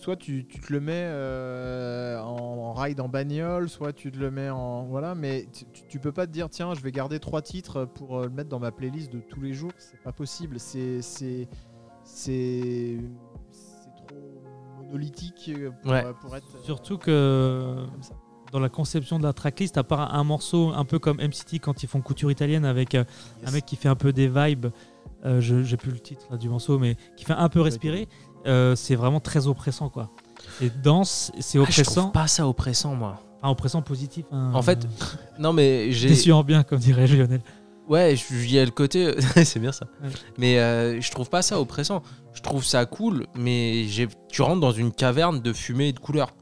soit 0.02 0.16
tu, 0.16 0.48
tu 0.48 0.62
te 0.62 0.72
le 0.74 0.80
mets 0.80 0.94
euh, 0.96 2.20
en, 2.22 2.70
en 2.70 2.74
ride 2.74 3.02
en 3.02 3.10
bagnole, 3.10 3.70
soit 3.70 3.94
tu 3.94 4.12
te 4.12 4.18
le 4.18 4.32
mets 4.32 4.50
en 4.50 4.86
voilà, 4.86 5.14
mais 5.14 5.48
tu, 5.90 6.00
peux 6.00 6.14
pas 6.14 6.26
te 6.26 6.32
dire 6.32 6.50
tiens, 6.50 6.74
je 6.74 6.82
vais 6.82 6.92
garder 6.92 7.20
trois 7.20 7.42
titres 7.42 7.86
pour 7.86 8.22
le 8.22 8.30
mettre 8.30 8.50
dans 8.50 8.60
ma 8.60 8.72
playlist 8.72 9.12
de 9.12 9.20
tous 9.20 9.42
les 9.42 9.54
jours. 9.54 9.72
C'est 9.78 10.02
pas 10.02 10.14
possible. 10.14 10.60
C'est 10.60 11.02
c'est 12.04 12.98
monolithique 14.90 15.50
euh, 15.56 15.72
pour, 15.82 15.92
Ouais. 15.92 16.04
euh, 16.06 16.14
pour 16.14 16.36
être 16.36 16.46
euh, 16.56 16.64
Surtout 16.64 16.98
que 16.98 17.76
dans 18.52 18.60
la 18.60 18.70
conception 18.70 19.20
de 19.20 19.24
la 19.24 19.34
tracklist, 19.34 19.78
à 19.78 19.84
part 19.84 20.14
un 20.16 20.24
morceau 20.24 20.72
un 20.76 20.84
peu 20.86 20.98
comme 21.00 21.18
MCT 21.18 21.60
quand 21.62 21.84
ils 21.84 21.88
font 21.88 22.02
couture 22.02 22.32
italienne 22.32 22.66
avec 22.66 22.96
un 22.96 23.06
mec 23.54 23.66
qui 23.66 23.76
fait 23.76 23.90
un 23.90 23.96
peu 23.96 24.12
des 24.12 24.28
vibes, 24.28 24.68
euh, 25.26 25.40
je 25.42 25.64
j'ai 25.64 25.78
plus 25.78 25.92
le 25.92 26.00
titre 26.00 26.26
là, 26.32 26.38
du 26.38 26.50
morceau, 26.50 26.80
mais 26.80 26.96
qui 27.16 27.26
fait 27.26 27.34
un 27.34 27.50
peu 27.50 27.62
respirer, 27.62 28.08
euh, 28.48 28.76
c'est 28.76 28.96
vraiment 28.96 29.20
très 29.20 29.46
oppressant 29.48 29.90
quoi. 29.90 30.10
C'est 30.60 30.82
dense, 30.82 31.32
c'est 31.40 31.60
Ah, 31.60 31.66
je 31.70 31.82
oppressant, 31.82 32.02
trouve 32.02 32.12
pas 32.14 32.28
ça 32.28 32.48
oppressant, 32.48 32.96
moi. 32.96 33.22
Enfin, 33.42 33.52
oppressant 33.52 33.82
positif. 33.82 34.26
hein. 34.32 34.52
En 34.54 34.62
fait, 34.62 34.86
Non, 35.38 35.54
mais 35.54 35.92
j'ai. 35.92 36.08
déçu 36.10 36.32
en 36.32 36.44
bien 36.44 36.64
comme 36.64 36.80
dirait 36.80 37.08
Lionel. 37.08 37.42
Ouais, 37.90 38.14
il 38.16 38.52
y 38.52 38.60
a 38.60 38.64
le 38.66 38.72
côté. 38.72 39.14
c'est 39.44 39.60
bien 39.60 39.72
ça. 39.72 39.88
Ouais. 40.04 40.10
Mais 40.38 40.60
euh, 40.60 41.02
je 41.02 41.12
trouve 41.12 41.30
pas 41.30 41.42
ça 41.42 41.60
oppressant. 41.60 42.04
Je 42.34 42.42
trouve 42.42 42.64
ça 42.64 42.86
cool, 42.86 43.26
mais 43.36 43.86
j'ai- 43.88 44.08
tu 44.32 44.42
rentres 44.42 44.62
dans 44.62 44.72
une 44.72 44.92
caverne 44.94 45.42
de 45.42 45.52
fumée 45.52 45.88
et 45.90 45.94
de 45.94 46.00
couleurs, 46.00 46.36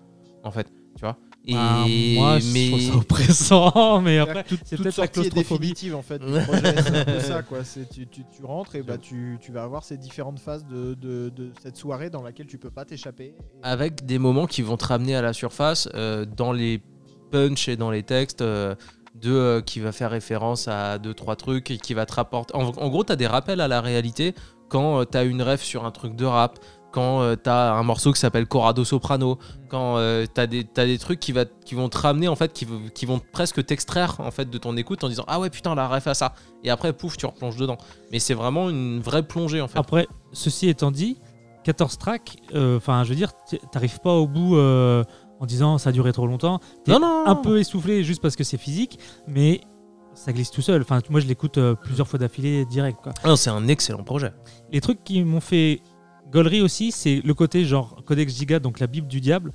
en 0.44 0.52
fait. 0.52 0.68
Tu 0.96 1.02
vois 1.02 1.18
Et 1.46 1.54
Ah, 1.56 1.86
moi, 2.16 2.40
je 2.40 2.68
trouve 2.70 2.82
ça 2.82 2.96
oppressant, 2.98 4.02
mais 4.02 4.18
après, 4.20 4.44
Toute- 4.44 4.60
c'est 4.66 4.76
toute 4.76 4.84
peut-être 4.84 4.98
la 4.98 5.06
sortie 5.06 5.20
est 5.22 5.30
claustrophobie. 5.30 5.70
définitive 5.74 5.96
en 5.96 6.02
fait. 6.02 6.22
C'est 6.84 6.98
un 7.00 7.06
peu 7.06 7.20
ça 7.22 7.44
quoi. 7.44 7.64
C'est 7.64 7.88
tu, 7.90 8.06
tu, 8.08 8.24
tu 8.36 8.44
rentres 8.44 8.76
et 8.76 8.82
bah 8.84 8.98
tu, 8.98 9.38
tu 9.40 9.52
vas 9.54 9.64
avoir 9.64 9.84
ces 9.86 9.96
différentes 9.98 10.40
phases 10.40 10.66
de, 10.66 10.94
de, 10.96 11.30
de 11.30 11.52
cette 11.64 11.78
soirée 11.78 12.10
dans 12.10 12.22
laquelle 12.24 12.48
tu 12.48 12.58
peux 12.58 12.72
pas 12.72 12.84
t'échapper. 12.84 13.26
Et- 13.28 13.36
avec 13.64 14.06
des 14.06 14.20
moments 14.20 14.46
qui 14.48 14.62
vont 14.62 14.76
te 14.76 14.86
ramener 14.86 15.16
à 15.16 15.22
la 15.22 15.32
surface 15.34 15.88
euh, 15.96 16.26
dans 16.26 16.52
les 16.52 16.82
punchs 17.32 17.70
et 17.70 17.78
dans 17.78 17.92
les 17.92 18.04
textes 18.04 18.42
euh, 18.42 18.76
de 19.22 19.32
euh, 19.32 19.62
qui 19.62 19.80
va 19.80 19.92
faire 19.92 20.12
référence 20.12 20.68
à 20.68 20.98
deux 20.98 21.14
trois 21.14 21.36
trucs 21.36 21.72
et 21.72 21.78
qui 21.78 21.94
va 21.94 22.06
te 22.06 22.14
rapporter. 22.14 22.56
En, 22.56 22.70
en 22.70 22.90
gros 22.90 23.04
tu 23.04 23.12
as 23.12 23.16
des 23.16 23.28
rappels 23.28 23.62
à 23.62 23.68
la 23.68 23.82
réalité 23.82 24.34
quand 24.70 25.06
tu 25.06 25.18
as 25.18 25.24
une 25.24 25.42
ref 25.42 25.64
sur 25.64 25.86
un 25.86 25.92
truc 25.92 26.16
de 26.16 26.26
rap 26.26 26.60
quand 26.92 27.36
tu 27.36 27.50
as 27.50 27.74
un 27.74 27.84
morceau 27.84 28.12
qui 28.12 28.20
s'appelle 28.20 28.48
Corrado 28.48 28.84
Soprano 28.84 29.38
quand 29.70 29.98
tu 30.34 30.42
as 30.42 30.48
des 30.48 30.64
t'as 30.64 30.86
des 30.86 30.98
trucs 30.98 31.20
qui 31.20 31.32
va 31.32 31.46
qui 31.46 31.76
vont 31.76 31.90
te 31.90 31.98
ramener 31.98 32.28
en 32.28 32.36
fait 32.36 32.54
qui, 32.54 32.68
qui 32.94 33.06
vont 33.06 33.22
presque 33.32 33.66
t'extraire 33.66 34.16
en 34.20 34.32
fait 34.32 34.50
de 34.50 34.58
ton 34.58 34.76
écoute 34.76 35.04
en 35.04 35.10
disant 35.10 35.24
ah 35.28 35.40
ouais 35.40 35.50
putain 35.50 35.76
la 35.76 35.88
ref 35.88 36.08
à 36.08 36.14
ça. 36.14 36.34
Et 36.64 36.70
après 36.70 36.94
pouf 36.94 37.18
tu 37.18 37.26
replonges 37.26 37.58
dedans. 37.58 37.78
Mais 38.12 38.20
c'est 38.20 38.34
vraiment 38.34 38.70
une 38.70 39.00
vraie 39.00 39.24
plongée 39.24 39.62
en 39.62 39.68
fait. 39.68 39.80
Après, 39.80 40.08
ceci 40.34 40.70
étant 40.70 40.92
dit, 40.92 41.18
14 41.68 41.98
tracks, 41.98 42.38
euh, 42.56 42.78
enfin, 42.78 43.04
je 43.04 43.10
veux 43.10 43.16
dire, 43.16 43.34
t'arrives 43.74 44.00
pas 44.00 44.14
au 44.14 44.26
bout 44.26 44.56
euh, 44.56 45.04
en 45.40 45.46
disant 45.46 45.78
ça 45.78 45.90
a 45.90 45.92
duré 45.94 46.12
trop 46.14 46.28
longtemps. 46.28 46.60
T'es 46.84 46.92
non 46.92 47.00
non 47.00 47.24
un 47.26 47.36
peu 47.36 47.60
essoufflé 47.60 48.04
juste 48.04 48.22
parce 48.22 48.36
que 48.36 48.44
c'est 48.44 48.58
physique, 48.58 49.00
mais 49.28 49.62
ça 50.18 50.34
glisse 50.34 50.52
tout 50.52 50.62
seul. 50.62 50.82
Enfin, 50.82 51.00
moi, 51.10 51.20
je 51.20 51.28
l'écoute 51.28 51.58
euh, 51.58 51.76
plusieurs 51.76 52.08
fois 52.08 52.20
d'affilée 52.20 52.66
direct. 52.66 53.00
Quoi. 53.02 53.14
Non, 53.24 53.36
c'est 53.36 53.50
un 53.50 53.68
excellent 53.68 54.04
projet 54.04 54.34
Les 54.72 54.82
trucs 54.82 55.04
qui 55.04 55.24
m'ont 55.24 55.40
fait 55.40 55.82
gaulerie 56.32 56.62
aussi, 56.62 56.92
c'est 56.92 57.22
le 57.24 57.34
côté 57.34 57.64
genre 57.64 58.04
Codex 58.06 58.36
Giga, 58.36 58.60
donc 58.60 58.80
la 58.80 58.88
Bible 58.88 59.08
du 59.08 59.22
diable, 59.22 59.54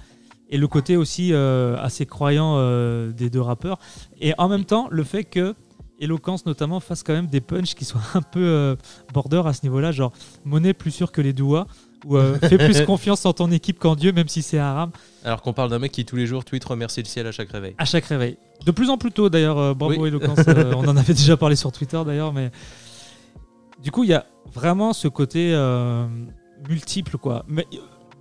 et 0.48 0.56
le 0.56 0.68
côté 0.68 0.96
aussi 0.96 1.32
euh, 1.32 1.76
assez 1.78 2.06
croyant 2.06 2.54
euh, 2.56 3.12
des 3.12 3.28
deux 3.28 3.40
rappeurs. 3.40 3.78
Et 4.20 4.32
en 4.38 4.48
même 4.48 4.64
temps, 4.64 4.88
le 4.90 5.04
fait 5.04 5.24
que 5.24 5.54
Eloquence 5.98 6.46
notamment 6.46 6.80
fasse 6.80 7.02
quand 7.02 7.12
même 7.12 7.26
des 7.26 7.40
punchs 7.40 7.74
qui 7.74 7.84
soient 7.84 8.00
un 8.14 8.22
peu 8.22 8.76
border 9.12 9.42
à 9.44 9.52
ce 9.52 9.60
niveau-là, 9.64 9.92
genre 9.92 10.12
monnaie 10.44 10.74
plus 10.74 10.90
sûre 10.90 11.12
que 11.12 11.20
les 11.20 11.32
doigts, 11.32 11.66
ou 12.04 12.16
euh, 12.16 12.38
fais 12.38 12.58
plus 12.58 12.80
confiance 12.86 13.24
en 13.26 13.32
ton 13.32 13.50
équipe 13.50 13.78
qu'en 13.78 13.94
Dieu, 13.96 14.12
même 14.12 14.28
si 14.28 14.42
c'est 14.42 14.58
haram, 14.58 14.90
Alors 15.24 15.42
qu'on 15.42 15.52
parle 15.52 15.70
d'un 15.70 15.78
mec 15.78 15.92
qui 15.92 16.04
tous 16.04 16.16
les 16.16 16.26
jours 16.26 16.44
tweet 16.44 16.64
remercie 16.64 17.00
le 17.00 17.06
ciel 17.06 17.26
à 17.26 17.32
chaque 17.32 17.50
réveil. 17.50 17.74
à 17.78 17.84
chaque 17.84 18.04
réveil. 18.06 18.36
De 18.66 18.70
plus 18.72 18.90
en 18.90 18.98
plus 18.98 19.12
tôt 19.12 19.28
d'ailleurs, 19.28 19.58
euh, 19.58 19.74
bravo 19.74 19.94
Oui. 20.02 20.10
Euh, 20.48 20.72
on 20.76 20.86
en 20.88 20.96
avait 20.96 21.14
déjà 21.14 21.36
parlé 21.36 21.56
sur 21.56 21.70
Twitter 21.72 22.00
d'ailleurs, 22.04 22.32
mais 22.32 22.50
du 23.82 23.90
coup 23.90 24.04
il 24.04 24.10
y 24.10 24.14
a 24.14 24.26
vraiment 24.52 24.92
ce 24.92 25.08
côté 25.08 25.52
multiple 26.68 27.18
quoi. 27.18 27.44
Mais 27.48 27.66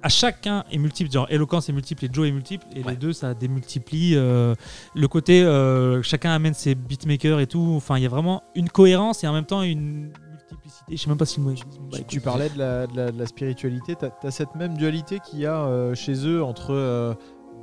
à 0.03 0.09
chacun 0.09 0.63
est 0.71 0.77
multiple, 0.79 1.11
genre 1.11 1.27
Eloquence 1.29 1.69
est 1.69 1.73
multiple 1.73 2.05
et 2.05 2.09
Joe 2.11 2.27
est 2.27 2.31
multiple, 2.31 2.65
et 2.75 2.81
Ouais. 2.83 2.91
les 2.91 2.97
deux 2.97 3.13
ça 3.13 3.33
démultiplie 3.35 4.13
euh, 4.15 4.55
le 4.95 5.07
côté 5.07 5.43
euh, 5.43 6.01
chacun 6.01 6.31
amène 6.31 6.53
ses 6.55 6.73
beatmakers 6.75 7.39
et 7.39 7.47
tout. 7.47 7.73
Enfin 7.77 7.97
il 7.97 8.03
y 8.03 8.05
a 8.05 8.09
vraiment 8.09 8.41
une 8.55 8.69
cohérence 8.69 9.23
et 9.23 9.27
en 9.27 9.33
même 9.33 9.45
temps 9.45 9.61
une 9.61 10.11
Je 10.89 10.95
sais 10.97 11.09
même 11.09 11.17
pas 11.17 11.25
si 11.25 11.39
le 11.39 11.45
mot 11.45 11.51
est- 11.51 11.63
bah, 11.91 11.97
Tu, 12.07 12.19
parlais 12.21 12.49
de 12.49 12.57
la, 12.57 12.87
de 12.87 12.95
la- 12.95 13.11
de 13.11 13.19
la 13.19 13.25
spiritualité, 13.25 13.95
tu 13.95 14.05
as, 14.27 14.31
cette 14.31 14.55
même 14.55 14.75
dualité 14.77 15.19
qu'il 15.19 15.39
y 15.39 15.45
a 15.45 15.63
euh, 15.65 15.95
chez 15.95 16.27
eux 16.27 16.43
entre 16.43 16.73
euh, 16.73 17.13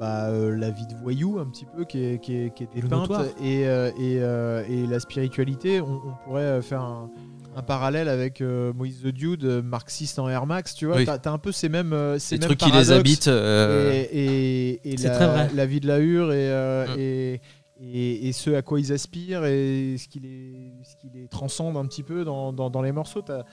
bah, 0.00 0.26
euh, 0.28 0.56
la 0.56 0.70
vie 0.70 0.86
de 0.86 0.94
voyou 0.94 1.38
un 1.40 1.46
petit 1.46 1.66
peu 1.66 1.84
qui 1.84 2.04
est, 2.04 2.18
qui 2.22 2.36
est, 2.36 2.54
qui 2.54 2.64
est 2.64 2.68
Le 2.76 2.82
dépeinte 2.82 3.10
et, 3.42 3.66
euh, 3.66 3.90
et, 3.98 4.18
euh, 4.22 4.62
et 4.68 4.86
la 4.86 5.00
spiritualité. 5.00 5.80
On, 5.80 5.86
on 6.06 6.14
pourrait 6.24 6.62
faire 6.62 6.82
un, 6.82 7.10
un 7.56 7.62
parallèle 7.62 8.08
avec 8.08 8.40
euh, 8.40 8.72
Moïse 8.74 9.02
the 9.02 9.08
Dude, 9.08 9.44
marxiste 9.64 10.20
en 10.20 10.28
Air 10.28 10.46
Max, 10.46 10.74
tu 10.74 10.86
vois. 10.86 10.96
Oui. 10.98 11.04
Tu 11.04 11.10
as, 11.10 11.32
un 11.32 11.38
peu 11.38 11.50
ces 11.50 11.68
mêmes, 11.68 11.92
ces 12.20 12.36
Les 12.36 12.40
mêmes 12.40 12.48
trucs 12.48 12.58
qui 12.60 12.66
les 12.66 12.70
paradoxes 12.70 12.90
habitent. 12.96 13.26
euh, 13.28 14.04
et, 14.12 14.80
et- 14.92 14.96
la, 14.98 15.10
très 15.10 15.26
vrai. 15.26 15.50
la 15.54 15.66
vie 15.66 15.80
de 15.80 15.88
la 15.88 15.98
hure 15.98 16.32
et, 16.32 16.48
euh, 16.50 16.86
Mm. 16.86 17.40
Et, 17.80 18.32
ce 18.32 18.50
à 18.50 18.62
quoi 18.62 18.80
ils 18.80 18.92
aspirent 18.92 19.44
et 19.44 19.96
ce 19.98 20.08
qui 20.08 20.20
les, 20.20 20.72
ce 20.82 20.96
qui 20.96 21.08
les 21.12 21.28
transcende 21.28 21.76
un 21.76 21.86
petit 21.86 22.02
peu 22.02 22.24
dans, 22.24 22.52
dans, 22.52 22.70
dans 22.70 22.82
les 22.82 22.92
morceaux. 22.92 23.22
Tu 23.22 23.32
as, 23.32 23.44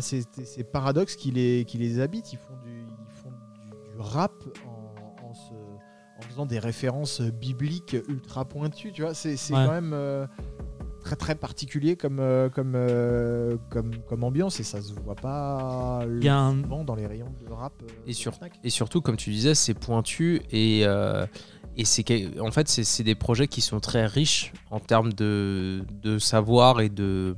ces, 0.00 0.22
ces 0.44 0.64
paradoxes 0.64 1.16
qui 1.16 1.30
les, 1.30 1.64
qui 1.66 1.78
les 1.78 2.00
habitent. 2.00 2.32
Ils 2.32 2.38
font 2.38 2.56
du, 2.64 2.86
ils 3.08 3.14
font 3.14 3.30
du, 3.30 3.70
du 3.94 4.00
rap 4.00 4.32
en, 4.66 5.26
en, 5.28 5.32
se- 5.34 5.52
en 6.18 6.22
faisant 6.28 6.44
des 6.46 6.58
références 6.58 7.20
bibliques 7.22 7.96
ultra 8.08 8.44
pointues. 8.44 8.92
Tu 8.92 9.02
vois, 9.02 9.14
c'est 9.14 9.30
Ouais. 9.34 9.36
quand 9.50 9.70
même. 9.72 9.92
euh, 9.94 10.26
Très 11.02 11.14
très 11.14 11.34
particulier 11.36 11.94
comme, 11.94 12.18
euh, 12.18 12.48
comme, 12.48 12.72
euh, 12.74 13.56
comme, 13.70 13.92
comme 14.08 14.24
ambiance 14.24 14.58
et 14.58 14.64
ça 14.64 14.82
se 14.82 14.92
voit 14.92 15.14
pas 15.14 16.00
souvent 16.02 16.82
dans 16.82 16.96
les 16.96 17.06
rayons 17.06 17.32
de 17.46 17.52
rap. 17.52 17.74
Et 18.08 18.12
sur-. 18.12 18.32
Et 18.64 18.70
surtout, 18.70 19.00
comme 19.00 19.16
tu 19.16 19.30
disais, 19.30 19.54
c'est 19.54 19.74
pointu 19.74 20.42
et, 20.50 20.82
euh, 20.84 21.24
et 21.76 21.84
c'est 21.84 22.04
en 22.40 22.50
fait 22.50 22.68
c'est 22.68 23.02
des 23.04 23.14
projets 23.14 23.48
qui 23.48 23.60
sont 23.60 23.80
très 23.80 24.06
riches 24.06 24.52
en 24.70 24.80
termes 24.80 25.12
de, 25.12 25.82
de 26.02 26.18
savoir 26.18 26.80
et 26.80 26.88
de 26.88 27.36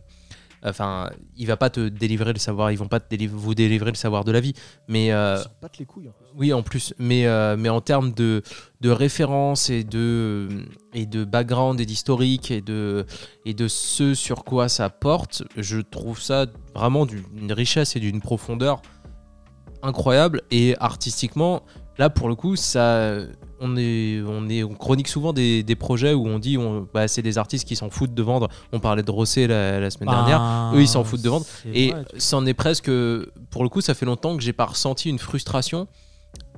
enfin 0.65 1.09
il 1.37 1.47
va 1.47 1.57
pas 1.57 1.71
te 1.71 1.89
délivrer 1.89 2.33
le 2.33 2.39
savoir 2.41 2.73
ils 2.73 2.77
vont 2.79 2.89
pas 2.89 2.99
te 2.99 3.15
déliv- 3.15 3.29
vous 3.29 3.55
délivrer 3.55 3.91
le 3.93 3.97
savoir 3.97 4.25
de 4.25 4.33
la 4.33 4.41
vie. 4.41 4.55
Mais 4.89 5.13
euh, 5.13 5.39
battent 5.63 5.79
les 5.79 5.85
couilles. 5.85 6.09
en 6.09 6.13
oui 6.37 6.53
en 6.53 6.63
plus. 6.63 6.95
Mais 6.99 7.27
euh, 7.27 7.57
mais 7.57 7.69
en 7.69 7.81
termes 7.81 8.13
de 8.13 8.43
de 8.81 8.91
références 8.91 9.71
et 9.71 9.85
de 9.85 10.49
et 10.95 11.07
de 11.07 11.23
background 11.25 11.81
et 11.81 11.87
d'historique 11.87 12.51
et 12.51 12.61
de 12.61 13.07
et 13.45 13.55
de 13.55 13.69
ce 13.69 14.15
sur 14.15 14.43
quoi 14.45 14.69
ça 14.69 14.91
porte 14.91 15.45
je 15.57 15.79
trouve 15.79 16.21
ça 16.21 16.47
vraiment 16.75 17.07
d'une 17.07 17.53
richesse 17.53 17.95
et 17.95 18.01
d'une 18.01 18.21
profondeur 18.21 18.83
incroyable. 19.83 20.43
Et 20.51 20.75
artistiquement 20.81 21.63
là 21.99 22.11
pour 22.11 22.29
le 22.29 22.35
coup 22.35 22.57
ça 22.57 23.13
on 23.61 23.77
est 23.77 24.21
on 24.27 24.49
est 24.49 24.63
on 24.63 24.75
chronique 24.75 25.09
souvent 25.09 25.33
des, 25.33 25.63
des 25.63 25.75
projets 25.77 26.15
où 26.15 26.27
on 26.27 26.39
dit 26.39 26.57
on, 26.59 26.87
bah, 26.95 27.09
c'est 27.09 27.23
des 27.23 27.39
artistes 27.39 27.67
qui 27.67 27.77
s'en 27.77 27.91
foutent 27.91 28.15
de 28.15 28.23
vendre 28.23 28.49
on 28.73 28.81
parlait 28.81 29.03
de 29.03 29.11
Rosset 29.11 29.47
la, 29.47 29.81
la 29.81 29.91
semaine 29.91 30.09
dernière 30.11 30.39
Ben, 30.39 30.73
eux, 30.75 30.81
ils 30.83 30.89
s'en 30.89 31.05
foutent 31.05 31.23
de 31.23 31.29
vendre. 31.29 31.47
et 31.75 31.93
c'en 32.19 32.47
est 32.47 32.55
presque 32.55 32.91
pour 33.51 33.63
le 33.63 33.69
coup 33.69 33.81
ça 33.81 33.95
fait 33.95 34.07
longtemps 34.07 34.37
que 34.37 34.43
j'ai 34.43 34.53
pas 34.53 34.67
ressenti 34.67 35.09
une 35.11 35.19
frustration 35.19 35.89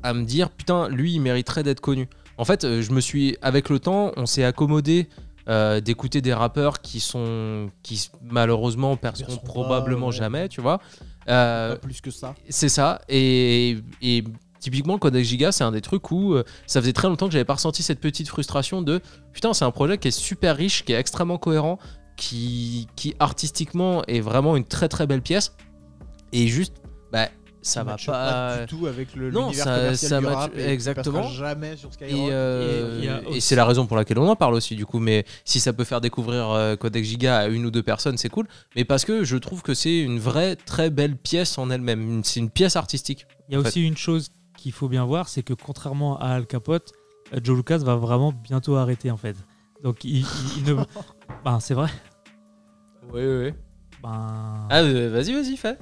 à 0.02 0.12
me 0.14 0.24
dire 0.24 0.50
putain 0.50 0.88
lui 0.88 1.14
il 1.14 1.20
mériterait 1.20 1.62
d'être 1.62 1.80
connu 1.80 2.08
en 2.38 2.44
fait 2.44 2.64
euh, 2.64 2.82
je 2.82 2.90
me 2.92 3.00
suis 3.00 3.36
avec 3.42 3.68
le 3.70 3.78
temps 3.78 4.12
on 4.16 4.26
s'est 4.26 4.44
accommodé 4.44 5.08
euh, 5.48 5.80
d'écouter 5.80 6.20
des 6.20 6.34
rappeurs 6.34 6.80
qui 6.80 7.00
sont 7.00 7.70
qui 7.82 8.10
malheureusement 8.22 8.96
perceront 8.96 9.36
pas, 9.36 9.42
probablement 9.42 10.06
ouais. 10.08 10.12
jamais 10.12 10.48
tu 10.48 10.60
vois 10.60 10.80
Euh, 11.28 11.72
Pas 11.74 11.76
plus 11.80 12.00
que 12.00 12.10
ça. 12.10 12.34
c'est 12.48 12.68
ça. 12.70 13.00
Et, 13.08 13.76
et 14.02 14.24
typiquement, 14.60 14.92
le 14.94 14.98
Codex 15.00 15.26
Giga, 15.28 15.50
c'est 15.52 15.64
un 15.64 15.72
des 15.72 15.80
trucs 15.80 16.10
où 16.12 16.34
euh, 16.34 16.44
ça 16.66 16.80
faisait 16.80 16.92
très 16.92 17.08
longtemps 17.08 17.26
que 17.26 17.32
j'avais 17.32 17.44
pas 17.44 17.54
ressenti 17.54 17.82
cette 17.82 18.00
petite 18.00 18.28
frustration 18.28 18.82
de 18.82 19.00
putain, 19.32 19.52
c'est 19.54 19.64
un 19.64 19.70
projet 19.72 19.98
qui 19.98 20.08
est 20.08 20.12
super 20.12 20.56
riche, 20.56 20.84
qui 20.84 20.92
est 20.92 20.98
extrêmement 20.98 21.38
cohérent, 21.38 21.78
qui, 22.16 22.86
qui 22.96 23.14
artistiquement 23.18 24.04
est 24.06 24.20
vraiment 24.20 24.56
une 24.56 24.64
très 24.64 24.88
très 24.88 25.06
belle 25.06 25.22
pièce. 25.22 25.54
Et 26.32 26.46
juste, 26.46 26.74
bah, 27.12 27.28
ça 27.62 27.82
va 27.84 27.92
matche 27.92 28.06
pas. 28.06 28.58
du 28.60 28.66
tout 28.66 28.86
avec 28.86 29.14
le 29.16 29.30
Non, 29.30 29.52
ça- 29.52 29.64
commercial 29.64 29.96
ça 29.96 30.18
du 30.18 30.24
match- 30.24 30.34
rap 30.34 30.56
et 30.56 30.68
exactement. 30.68 31.28
jamais 31.28 31.76
sur 31.76 31.92
Skyrock. 31.92 32.12
Et, 32.12 32.28
euh, 32.30 33.20
Et 33.32 33.40
c'est 33.40 33.56
la 33.56 33.64
raison 33.66 33.86
pour 33.86 33.96
laquelle 33.96 34.18
on 34.18 34.28
en 34.28 34.36
parle 34.36 34.54
aussi 34.54 34.76
du 34.76 34.86
coup 34.86 34.98
mais 34.98 35.24
si 35.44 35.60
ça 35.60 35.72
peut 35.74 35.84
faire 35.84 36.00
découvrir 36.00 36.50
euh, 36.50 36.76
Codex 36.76 37.06
Giga 37.06 37.36
à 37.38 37.46
une 37.48 37.66
ou 37.66 37.70
deux 37.70 37.82
personnes 37.82 38.16
c'est 38.16 38.30
cool 38.30 38.46
mais 38.76 38.84
parce 38.86 39.04
que 39.04 39.24
je 39.24 39.36
trouve 39.36 39.60
que 39.62 39.74
c'est 39.74 39.98
une 39.98 40.18
vraie 40.18 40.56
très 40.56 40.88
belle 40.88 41.16
pièce 41.16 41.58
en 41.58 41.68
elle-même 41.70 42.22
c'est 42.24 42.40
une 42.40 42.48
pièce 42.50 42.76
artistique 42.76 43.26
Il 43.50 43.54
y 43.54 43.58
a 43.58 43.60
fait. 43.62 43.68
aussi 43.68 43.86
une 43.86 43.96
chose 43.96 44.28
qu'il 44.60 44.72
faut 44.72 44.88
bien 44.88 45.04
voir, 45.04 45.28
c'est 45.28 45.42
que 45.42 45.54
contrairement 45.54 46.18
à 46.18 46.28
Al 46.28 46.46
Capote, 46.46 46.92
euh, 47.34 47.40
Joe 47.42 47.56
Lucas 47.56 47.78
va 47.78 47.96
vraiment 47.96 48.32
bientôt 48.32 48.76
arrêter 48.76 49.10
en 49.10 49.16
fait. 49.16 49.36
Donc 49.82 50.04
il, 50.04 50.18
il- 50.20 50.26
il 50.58 50.64
ne. 50.64 50.74
Ben 51.44 51.58
c'est 51.60 51.74
vrai. 51.74 51.88
oui 53.12 53.22
oui 53.24 53.52
Ben, 54.02 54.66
ah 54.70 54.80
euh, 54.80 55.10
vas-y 55.10 55.32
vas-y 55.32 55.56
fais 55.56 55.78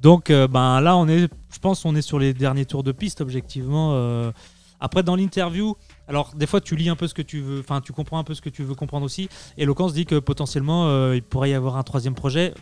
Donc 0.00 0.30
euh, 0.30 0.46
ben 0.48 0.80
là 0.80 0.96
on 0.96 1.06
est, 1.08 1.28
je 1.52 1.58
pense 1.60 1.84
on 1.84 1.94
est 1.94 2.02
sur 2.02 2.18
les 2.18 2.32
derniers 2.34 2.64
tours 2.66 2.82
de 2.82 2.92
piste 2.92 3.20
objectivement. 3.20 3.90
euh. 3.94 4.32
Après 4.80 5.02
dans 5.02 5.16
l'interview, 5.16 5.76
alors 6.08 6.34
des 6.34 6.46
fois 6.46 6.60
tu 6.60 6.76
lis 6.76 6.88
un 6.90 6.96
peu 6.96 7.06
ce 7.06 7.14
que 7.14 7.22
tu 7.22 7.40
veux, 7.40 7.60
enfin 7.60 7.80
tu 7.80 7.92
comprends 7.92 8.18
un 8.18 8.24
peu 8.24 8.34
ce 8.34 8.42
que 8.42 8.50
tu 8.50 8.64
veux 8.64 8.74
comprendre 8.74 9.06
aussi. 9.06 9.28
Et 9.56 9.64
Locan 9.64 9.88
se 9.88 9.94
dit 9.94 10.04
que 10.04 10.18
potentiellement 10.18 10.88
euh, 10.88 11.16
il 11.16 11.22
pourrait 11.22 11.50
y 11.50 11.54
avoir 11.54 11.76
un 11.76 11.82
troisième 11.82 12.14
projet. 12.14 12.52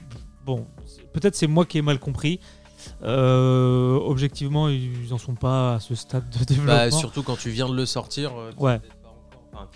Bon, 0.45 0.67
peut-être 1.13 1.35
c'est 1.37 1.47
moi 1.47 1.65
qui 1.65 1.79
ai 1.79 1.83
mal 1.83 1.99
compris. 1.99 2.39
Euh, 3.03 3.99
objectivement 4.05 4.69
ils 4.69 5.13
en 5.13 5.19
sont 5.19 5.35
pas 5.35 5.75
à 5.75 5.81
ce 5.81 5.95
stade 5.95 6.29
de 6.31 6.45
développement. 6.45 6.73
Bah, 6.75 6.91
surtout 6.91 7.23
quand 7.23 7.37
tu 7.37 7.51
viens 7.51 7.69
de 7.69 7.75
le 7.75 7.87
sortir. 7.87 8.33
euh, 8.37 8.51
Ouais. 8.59 8.81
Enfin, 9.53 9.69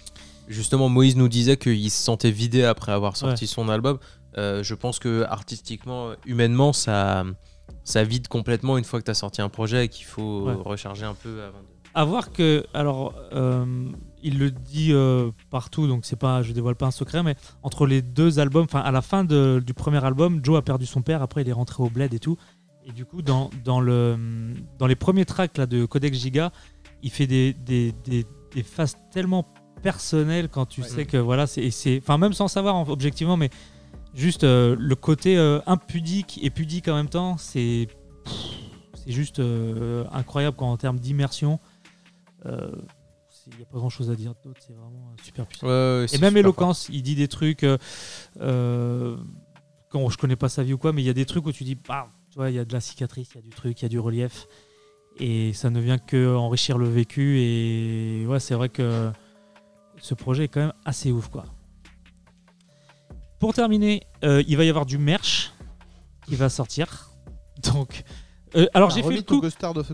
justement, 0.49 0.89
Moïse 0.89 1.17
nous 1.17 1.29
disait 1.29 1.57
qu'il 1.57 1.91
se 1.91 2.03
sentait 2.03 2.31
vidé 2.31 2.65
après 2.65 2.93
avoir 2.93 3.17
sorti 3.17 3.47
son 3.47 3.69
album. 3.69 3.99
Euh, 4.39 4.63
je 4.63 4.75
pense 4.75 4.99
que 4.99 5.23
artistiquement, 5.25 6.11
humainement, 6.27 6.73
ça, 6.73 7.25
ça 7.85 8.05
vide 8.05 8.29
complètement 8.29 8.79
une 8.79 8.85
fois 8.85 9.01
que 9.01 9.05
tu 9.05 9.11
as 9.11 9.15
sorti 9.15 9.43
un 9.43 9.49
projet 9.49 9.87
et 9.87 9.89
qu'il 9.89 10.05
faut 10.07 10.43
Ouais. 10.47 10.55
recharger 10.55 11.05
un 11.05 11.15
peu 11.15 11.43
avant 11.43 11.59
de. 11.59 11.67
À 11.95 12.05
voir 12.05 12.31
que, 12.31 12.67
alors, 12.75 13.15
euh, 13.33 13.65
il 14.23 14.39
le 14.39 14.51
dit 14.51 14.91
euh, 14.93 15.31
partout, 15.51 15.87
donc 15.89 16.05
c'est 16.05 16.17
pas, 16.19 16.43
je 16.43 16.53
dévoile 16.53 16.75
pas 16.77 16.85
un 16.85 16.91
secret, 16.91 17.23
mais 17.23 17.37
entre 17.63 17.87
les 17.87 18.03
deux 18.03 18.39
albums, 18.39 18.65
enfin 18.65 18.81
à 18.81 18.91
la 18.91 19.01
fin 19.01 19.25
de- 19.25 19.63
du 19.65 19.73
premier 19.73 20.05
album, 20.05 20.41
Joe 20.45 20.59
a 20.59 20.63
perdu 20.63 20.85
son 20.85 21.01
père, 21.01 21.23
après 21.23 21.41
il 21.41 21.49
est 21.49 21.53
rentré 21.55 21.83
au 21.83 21.89
bled 21.89 22.13
et 22.13 22.19
tout, 22.19 22.37
et 22.87 22.93
du 22.93 23.05
coup 23.05 23.21
dans, 23.23 23.51
dans 23.65 23.81
le 23.81 24.17
dans 24.79 24.87
les 24.87 24.95
premiers 24.97 25.25
tracks 25.25 25.59
là 25.59 25.67
de 25.67 25.85
Codex 25.85 26.17
Giga, 26.19 26.53
il 27.03 27.11
fait 27.11 27.27
des 27.27 27.53
des, 27.53 27.93
des, 28.05 28.25
des 28.55 28.63
phases 28.63 28.97
tellement 29.13 29.45
personnelles 29.83 30.49
quand 30.49 30.67
tu 30.67 30.81
Ouais. 30.83 30.89
sais 30.89 31.05
que 31.07 31.17
voilà 31.17 31.47
c'est 31.47 31.99
enfin 31.99 32.17
même 32.19 32.33
sans 32.33 32.49
savoir 32.49 32.75
en- 32.77 32.89
objectivement, 32.89 33.37
mais 33.37 33.51
juste 34.15 34.45
euh, 34.45 34.77
le 34.79 34.95
côté 34.95 35.37
euh, 35.37 35.61
impudique 35.67 36.39
et 36.43 36.51
pudique 36.51 36.89
en 36.89 36.95
même 36.95 37.09
temps, 37.09 37.37
c'est 37.37 37.89
c'est 38.95 39.13
juste 39.13 39.39
euh, 39.41 40.05
incroyable 40.13 40.57
quand 40.57 40.71
en 40.71 40.77
termes 40.77 40.99
d'immersion. 40.99 41.59
Il 42.45 43.57
n'y 43.59 43.63
a 43.63 43.67
pas 43.67 43.79
grand 43.79 43.91
chose 43.91 44.11
à 44.11 44.17
dire 44.17 44.35
d'autre, 44.45 44.61
c'est 44.67 44.73
vraiment 44.73 45.15
super 45.23 45.47
puissant. 45.47 45.67
Ouais, 45.69 46.07
Et 46.13 46.19
même 46.19 46.37
éloquence, 46.37 46.89
il 46.93 47.03
dit 47.03 47.15
des 47.15 47.29
trucs. 47.29 47.65
Quand 49.89 50.09
je 50.11 50.19
connais 50.19 50.37
pas 50.37 50.49
sa 50.49 50.63
vie 50.65 50.73
ou 50.73 50.79
quoi, 50.79 50.93
mais 50.93 51.03
il 51.03 51.07
y 51.07 51.11
a 51.11 51.15
des 51.15 51.27
trucs 51.27 51.47
où 51.47 51.53
tu 51.53 51.63
dis, 51.65 51.77
bah, 51.77 52.09
tu 52.37 52.41
vois, 52.41 52.51
il 52.51 52.57
y 52.57 52.59
a 52.59 52.67
de 52.67 52.73
la 52.75 52.81
cicatrice, 52.83 53.31
il 53.33 53.37
y 53.37 53.39
a 53.39 53.41
du 53.41 53.49
truc, 53.49 53.81
il 53.81 53.85
y 53.85 53.87
a 53.87 53.89
du 53.89 53.99
relief. 53.99 54.47
Et 55.19 55.55
ça 55.55 55.71
ne 55.71 55.81
vient 55.81 55.97
que 55.97 56.37
enrichir 56.37 56.77
le 56.77 56.87
vécu. 56.87 57.41
Et 57.41 58.27
ouais, 58.27 58.41
c'est 58.41 58.55
vrai 58.55 58.69
que 58.69 59.11
ce 59.97 60.13
projet 60.13 60.45
est 60.45 60.49
quand 60.49 60.61
même 60.61 60.75
assez 60.85 61.11
ouf, 61.11 61.29
quoi. 61.29 61.47
Pour 63.41 63.55
terminer, 63.55 64.03
euh, 64.23 64.43
il 64.47 64.59
va 64.59 64.65
y 64.65 64.69
avoir 64.69 64.85
du 64.85 64.99
merch 64.99 65.55
qui 66.29 66.37
va 66.37 66.51
sortir. 66.51 67.09
Donc, 67.73 68.05
euh, 68.55 68.67
alors 68.75 68.91
j'ai 68.91 69.03
fait 69.03 69.17
le 69.17 69.23
coup. 69.23 69.41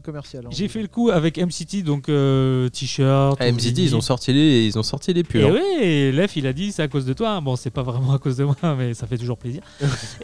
Commercial. 0.02 0.44
hein. 0.44 0.50
J'ai 0.50 0.66
fait 0.66 0.82
le 0.82 0.88
coup 0.88 1.10
avec 1.10 1.38
MCT, 1.38 1.84
donc 1.84 2.08
euh, 2.08 2.68
t-shirt. 2.70 3.36
Ah, 3.40 3.52
MZD, 3.52 3.78
ils 3.78 3.94
ont 3.94 4.00
sorti 4.00 4.32
les, 4.32 4.66
ils 4.66 4.76
ont 4.80 4.82
sorti 4.82 5.12
les 5.12 5.22
pulls. 5.22 5.42
Et 5.42 5.46
hein. 5.46 5.54
oui, 5.54 6.10
Lef, 6.10 6.34
il 6.34 6.48
a 6.48 6.52
dit 6.52 6.72
c'est 6.72 6.82
à 6.82 6.88
cause 6.88 7.06
de 7.06 7.12
toi. 7.12 7.40
Bon, 7.40 7.54
c'est 7.54 7.70
pas 7.70 7.84
vraiment 7.84 8.14
à 8.14 8.18
cause 8.18 8.36
de 8.36 8.44
moi, 8.44 8.56
mais 8.76 8.94
ça 8.94 9.06
fait 9.06 9.18
toujours 9.18 9.38
plaisir. 9.38 9.62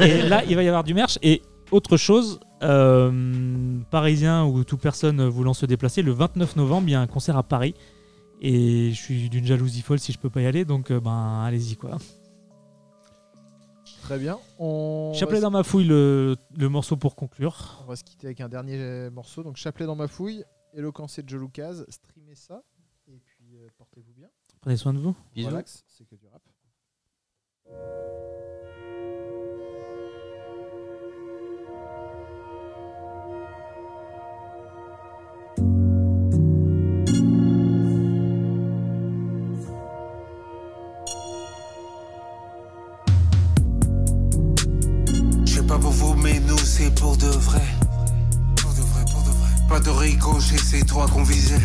et 0.01 0.23
là, 0.23 0.43
il 0.49 0.57
va 0.57 0.65
y 0.65 0.69
avoir 0.69 0.83
du 0.83 0.95
merch. 0.95 1.17
Et 1.23 1.43
autre 1.71 1.97
chose, 1.97 2.41
euh, 2.63 3.79
parisien 3.91 4.45
ou 4.45 4.65
toute 4.65 4.81
personne 4.81 5.27
voulant 5.29 5.55
se 5.55 5.67
déplacer, 5.67 6.03
le 6.03 6.13
29 6.13 6.57
novembre, 6.57 6.89
il 6.89 6.93
y 6.93 6.95
a 6.95 7.01
un 7.01 7.07
concert 7.07 7.37
à 7.37 7.43
Paris. 7.43 7.75
Et 8.41 8.91
je 8.93 8.97
suis 8.97 9.29
d'une 9.29 9.45
jalousie 9.45 9.83
folle 9.83 9.99
si 9.99 10.13
je 10.13 10.19
peux 10.19 10.31
pas 10.31 10.41
y 10.41 10.47
aller, 10.47 10.65
donc 10.65 10.91
euh, 10.91 11.01
ben 11.01 11.43
allez-y 11.45 11.77
quoi. 11.77 11.99
Très 14.03 14.19
bien. 14.19 14.39
On 14.59 15.13
Chapelet 15.15 15.41
va, 15.41 15.43
dans 15.43 15.51
ma 15.51 15.63
fouille, 15.65 15.85
le, 15.85 16.37
le 16.57 16.69
morceau 16.69 16.97
pour 16.97 17.17
conclure. 17.17 17.83
on 17.85 17.89
va 17.89 17.97
se 17.97 18.05
quitter 18.05 18.29
avec 18.29 18.41
un 18.41 18.49
dernier 18.49 19.11
morceau. 19.11 19.43
Donc 19.43 19.57
Chapelet 19.57 19.87
dans 19.87 19.97
ma 19.97 20.07
fouille, 20.09 20.45
Eloquence 20.73 21.19
et 21.19 21.25
Joe 21.27 21.41
Lucas. 21.41 21.75
Streamez 21.89 22.35
ça. 22.35 22.63
Et 23.09 23.21
puis 23.25 23.57
euh, 23.57 23.69
portez-vous 23.77 24.13
bien. 24.13 24.29
Prenez 24.61 24.77
soin 24.77 24.93
de 24.93 24.99
vous. 24.99 25.17
Bisous. 25.35 25.49
Relax, 25.49 25.85
c'est 25.89 26.05
que 26.05 26.15
du 26.15 26.27
rap. 26.29 26.43
C'est 46.65 46.95
pour 46.95 47.17
de 47.17 47.27
vrai. 47.27 47.63
Pour 48.57 48.73
de 48.73 48.81
vrai, 48.81 49.05
pour 49.11 49.23
de 49.23 49.31
vrai. 49.31 49.51
Pas 49.69 49.81
de 49.81 49.91
ricochet, 49.91 50.59
c'est 50.59 50.85
toi 50.85 51.07
qu'on 51.13 51.23
visait. 51.23 51.61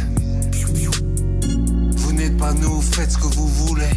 Vous 1.98 2.14
n'êtes 2.14 2.38
pas 2.38 2.54
nous, 2.54 2.82
faites 2.82 3.12
ce 3.12 3.18
que 3.18 3.28
vous 3.36 3.48
voulez. 3.48 3.96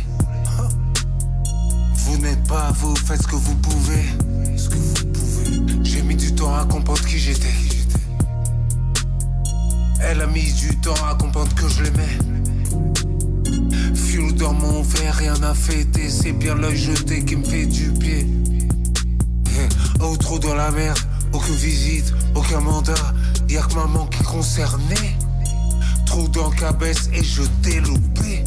Vous 1.94 2.18
n'êtes 2.18 2.42
pas 2.44 2.72
vous, 2.72 2.94
faites 2.96 3.22
ce 3.22 3.26
que 3.26 3.36
vous 3.36 3.54
pouvez. 3.56 4.04
Ce 4.56 4.68
que 4.68 4.76
vous 4.76 5.06
pouvez. 5.12 5.84
J'ai 5.84 6.02
mis 6.02 6.16
du 6.16 6.34
temps 6.34 6.54
à 6.54 6.64
comprendre 6.64 7.04
qui 7.04 7.18
j'étais. 7.18 7.54
Elle 10.00 10.20
a 10.20 10.26
mis 10.26 10.52
du 10.52 10.76
temps 10.76 10.94
à 11.10 11.14
comprendre 11.14 11.54
que 11.54 11.68
je 11.68 11.82
l'aimais. 11.82 12.18
Fuel 13.94 14.34
dans 14.34 14.52
mon 14.52 14.82
verre, 14.82 15.14
rien 15.14 15.42
à 15.42 15.54
fêter. 15.54 16.08
C'est 16.08 16.32
bien 16.32 16.54
l'œil 16.54 16.76
jeté 16.76 17.24
qui 17.24 17.36
me 17.36 17.44
fait 17.44 17.66
du 17.66 17.90
pied. 17.92 18.26
Oh, 20.00 20.16
trop 20.16 20.38
dans 20.38 20.54
la 20.54 20.70
merde, 20.70 20.98
aucune 21.32 21.54
visite, 21.54 22.12
aucun 22.34 22.60
mandat, 22.60 22.94
y'a 23.48 23.62
que 23.62 23.74
maman 23.74 24.06
qui 24.06 24.20
est 24.20 24.26
concernée. 24.26 25.16
Trop 26.04 26.28
dans 26.28 26.50
cabesse 26.50 27.08
et 27.12 27.24
je 27.24 27.42
t'ai 27.62 27.80
loupé. 27.80 28.44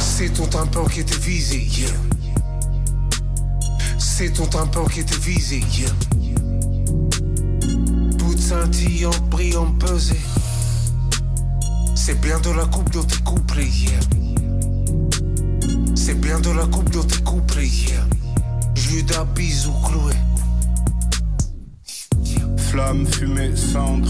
C'est 0.00 0.32
ton 0.34 0.46
tympan 0.46 0.84
qui 0.84 1.00
était 1.00 1.18
visé, 1.18 1.58
yeah. 1.58 1.88
C'est 3.98 4.32
ton 4.34 4.46
tympan 4.46 4.84
qui 4.84 5.00
était 5.00 5.18
visé, 5.18 5.60
yeah. 5.78 5.90
Bout 8.18 8.34
de 8.34 8.40
scintillant, 8.40 9.10
brillant, 9.30 9.72
pesé. 9.72 10.20
C'est 11.94 12.20
bien 12.20 12.38
de 12.40 12.50
la 12.50 12.66
coupe 12.66 12.90
dont 12.90 13.02
t'es 13.02 13.22
couplé, 13.24 13.66
yeah. 13.66 14.00
C'est 15.94 16.20
bien 16.20 16.38
de 16.40 16.50
la 16.50 16.66
coupe 16.66 16.90
dont 16.90 17.04
t'es 17.04 17.22
couplé, 17.22 17.66
yeah. 17.66 18.06
Judas, 18.92 19.24
bisous 19.34 19.72
cloué. 19.86 20.12
Flamme, 22.58 23.06
fumée, 23.06 23.56
cendre. 23.56 24.06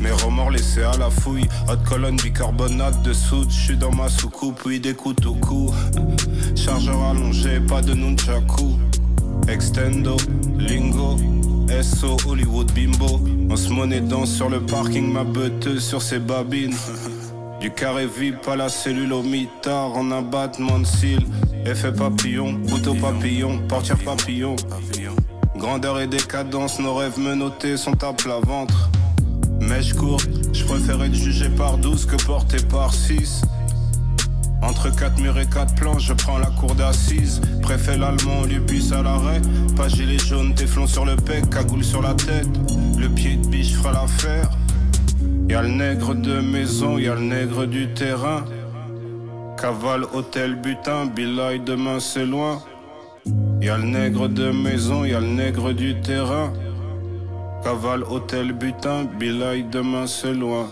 Mes 0.00 0.12
remords 0.12 0.52
laissés 0.52 0.84
à 0.84 0.96
la 0.98 1.10
fouille. 1.10 1.48
Haute 1.68 1.82
colonne, 1.82 2.14
bicarbonate 2.14 3.02
de 3.02 3.12
soude. 3.12 3.50
J'suis 3.50 3.76
dans 3.76 3.90
ma 3.90 4.08
soucoupe, 4.08 4.60
oui, 4.64 4.78
des 4.78 4.94
coups 4.94 5.26
au 5.26 5.34
cou. 5.34 5.74
Chargeur 6.54 7.02
allongé, 7.02 7.58
pas 7.58 7.82
de 7.82 7.92
nunchaku. 7.92 8.76
Extendo, 9.48 10.16
lingo. 10.56 11.16
SO, 11.82 12.18
Hollywood, 12.24 12.70
bimbo. 12.72 13.20
On 13.50 13.56
se 13.56 13.68
monnaie 13.70 14.00
danse 14.00 14.30
sur 14.30 14.48
le 14.48 14.60
parking, 14.60 15.12
ma 15.12 15.24
beuteuse 15.24 15.84
sur 15.84 16.02
ses 16.02 16.20
babines. 16.20 16.76
Du 17.60 17.72
carré 17.72 18.06
vip 18.06 18.46
à 18.46 18.54
la 18.54 18.68
cellule 18.68 19.12
au 19.12 19.22
mitard 19.22 19.96
en 19.96 20.12
abattement 20.12 20.78
de 20.78 20.84
cils. 20.84 21.26
Effet 21.66 21.92
papillon, 21.92 22.60
couteau 22.70 22.94
papillon, 22.94 23.58
portière 23.68 23.98
papillon. 23.98 24.54
Grandeur 25.56 25.98
et 25.98 26.06
décadence, 26.06 26.78
nos 26.78 26.94
rêves 26.94 27.18
menottés 27.18 27.76
sont 27.76 28.02
à 28.04 28.12
plat 28.12 28.38
ventre. 28.40 28.90
Mèche 29.60 29.92
courte, 29.94 30.28
je 30.52 30.64
préfère 30.64 31.02
être 31.02 31.14
jugé 31.14 31.48
par 31.48 31.78
12 31.78 32.06
que 32.06 32.24
porté 32.24 32.58
par 32.70 32.94
6. 32.94 33.42
Entre 34.62 34.94
quatre 34.94 35.18
murs 35.20 35.38
et 35.38 35.46
quatre 35.46 35.74
planches, 35.74 36.06
je 36.06 36.12
prends 36.12 36.38
la 36.38 36.50
cour 36.50 36.74
d'assises. 36.74 37.40
Préfet 37.62 37.96
l'allemand, 37.96 38.44
lui 38.44 38.60
puisse 38.60 38.92
à 38.92 39.02
l'arrêt. 39.02 39.40
Pas 39.76 39.88
gilet 39.88 40.18
jaune, 40.18 40.54
téflon 40.54 40.86
sur 40.86 41.04
le 41.04 41.16
pec, 41.16 41.50
cagoule 41.50 41.84
sur 41.84 42.02
la 42.02 42.14
tête. 42.14 42.48
Le 42.96 43.08
pied 43.08 43.36
de 43.36 43.46
biche 43.48 43.74
fera 43.74 43.92
l'affaire. 43.92 44.48
Y'a 45.48 45.62
le 45.62 45.68
nègre 45.70 46.14
de 46.14 46.40
maison, 46.40 46.98
y'a 46.98 47.14
le 47.14 47.22
nègre 47.22 47.64
du 47.66 47.88
terrain. 47.94 48.44
Cavale, 49.58 50.04
hôtel, 50.12 50.56
butin, 50.56 51.06
billaille, 51.06 51.60
demain 51.60 52.00
c'est 52.00 52.26
loin. 52.26 52.62
Y'a 53.62 53.78
le 53.78 53.84
nègre 53.84 54.28
de 54.28 54.50
maison, 54.50 55.04
y'a 55.06 55.20
le 55.20 55.26
nègre 55.26 55.72
du 55.72 55.98
terrain. 56.02 56.52
Cavale, 57.64 58.02
hôtel, 58.02 58.52
butin, 58.52 59.04
billaille, 59.18 59.64
demain 59.64 60.06
c'est 60.06 60.34
loin. 60.34 60.66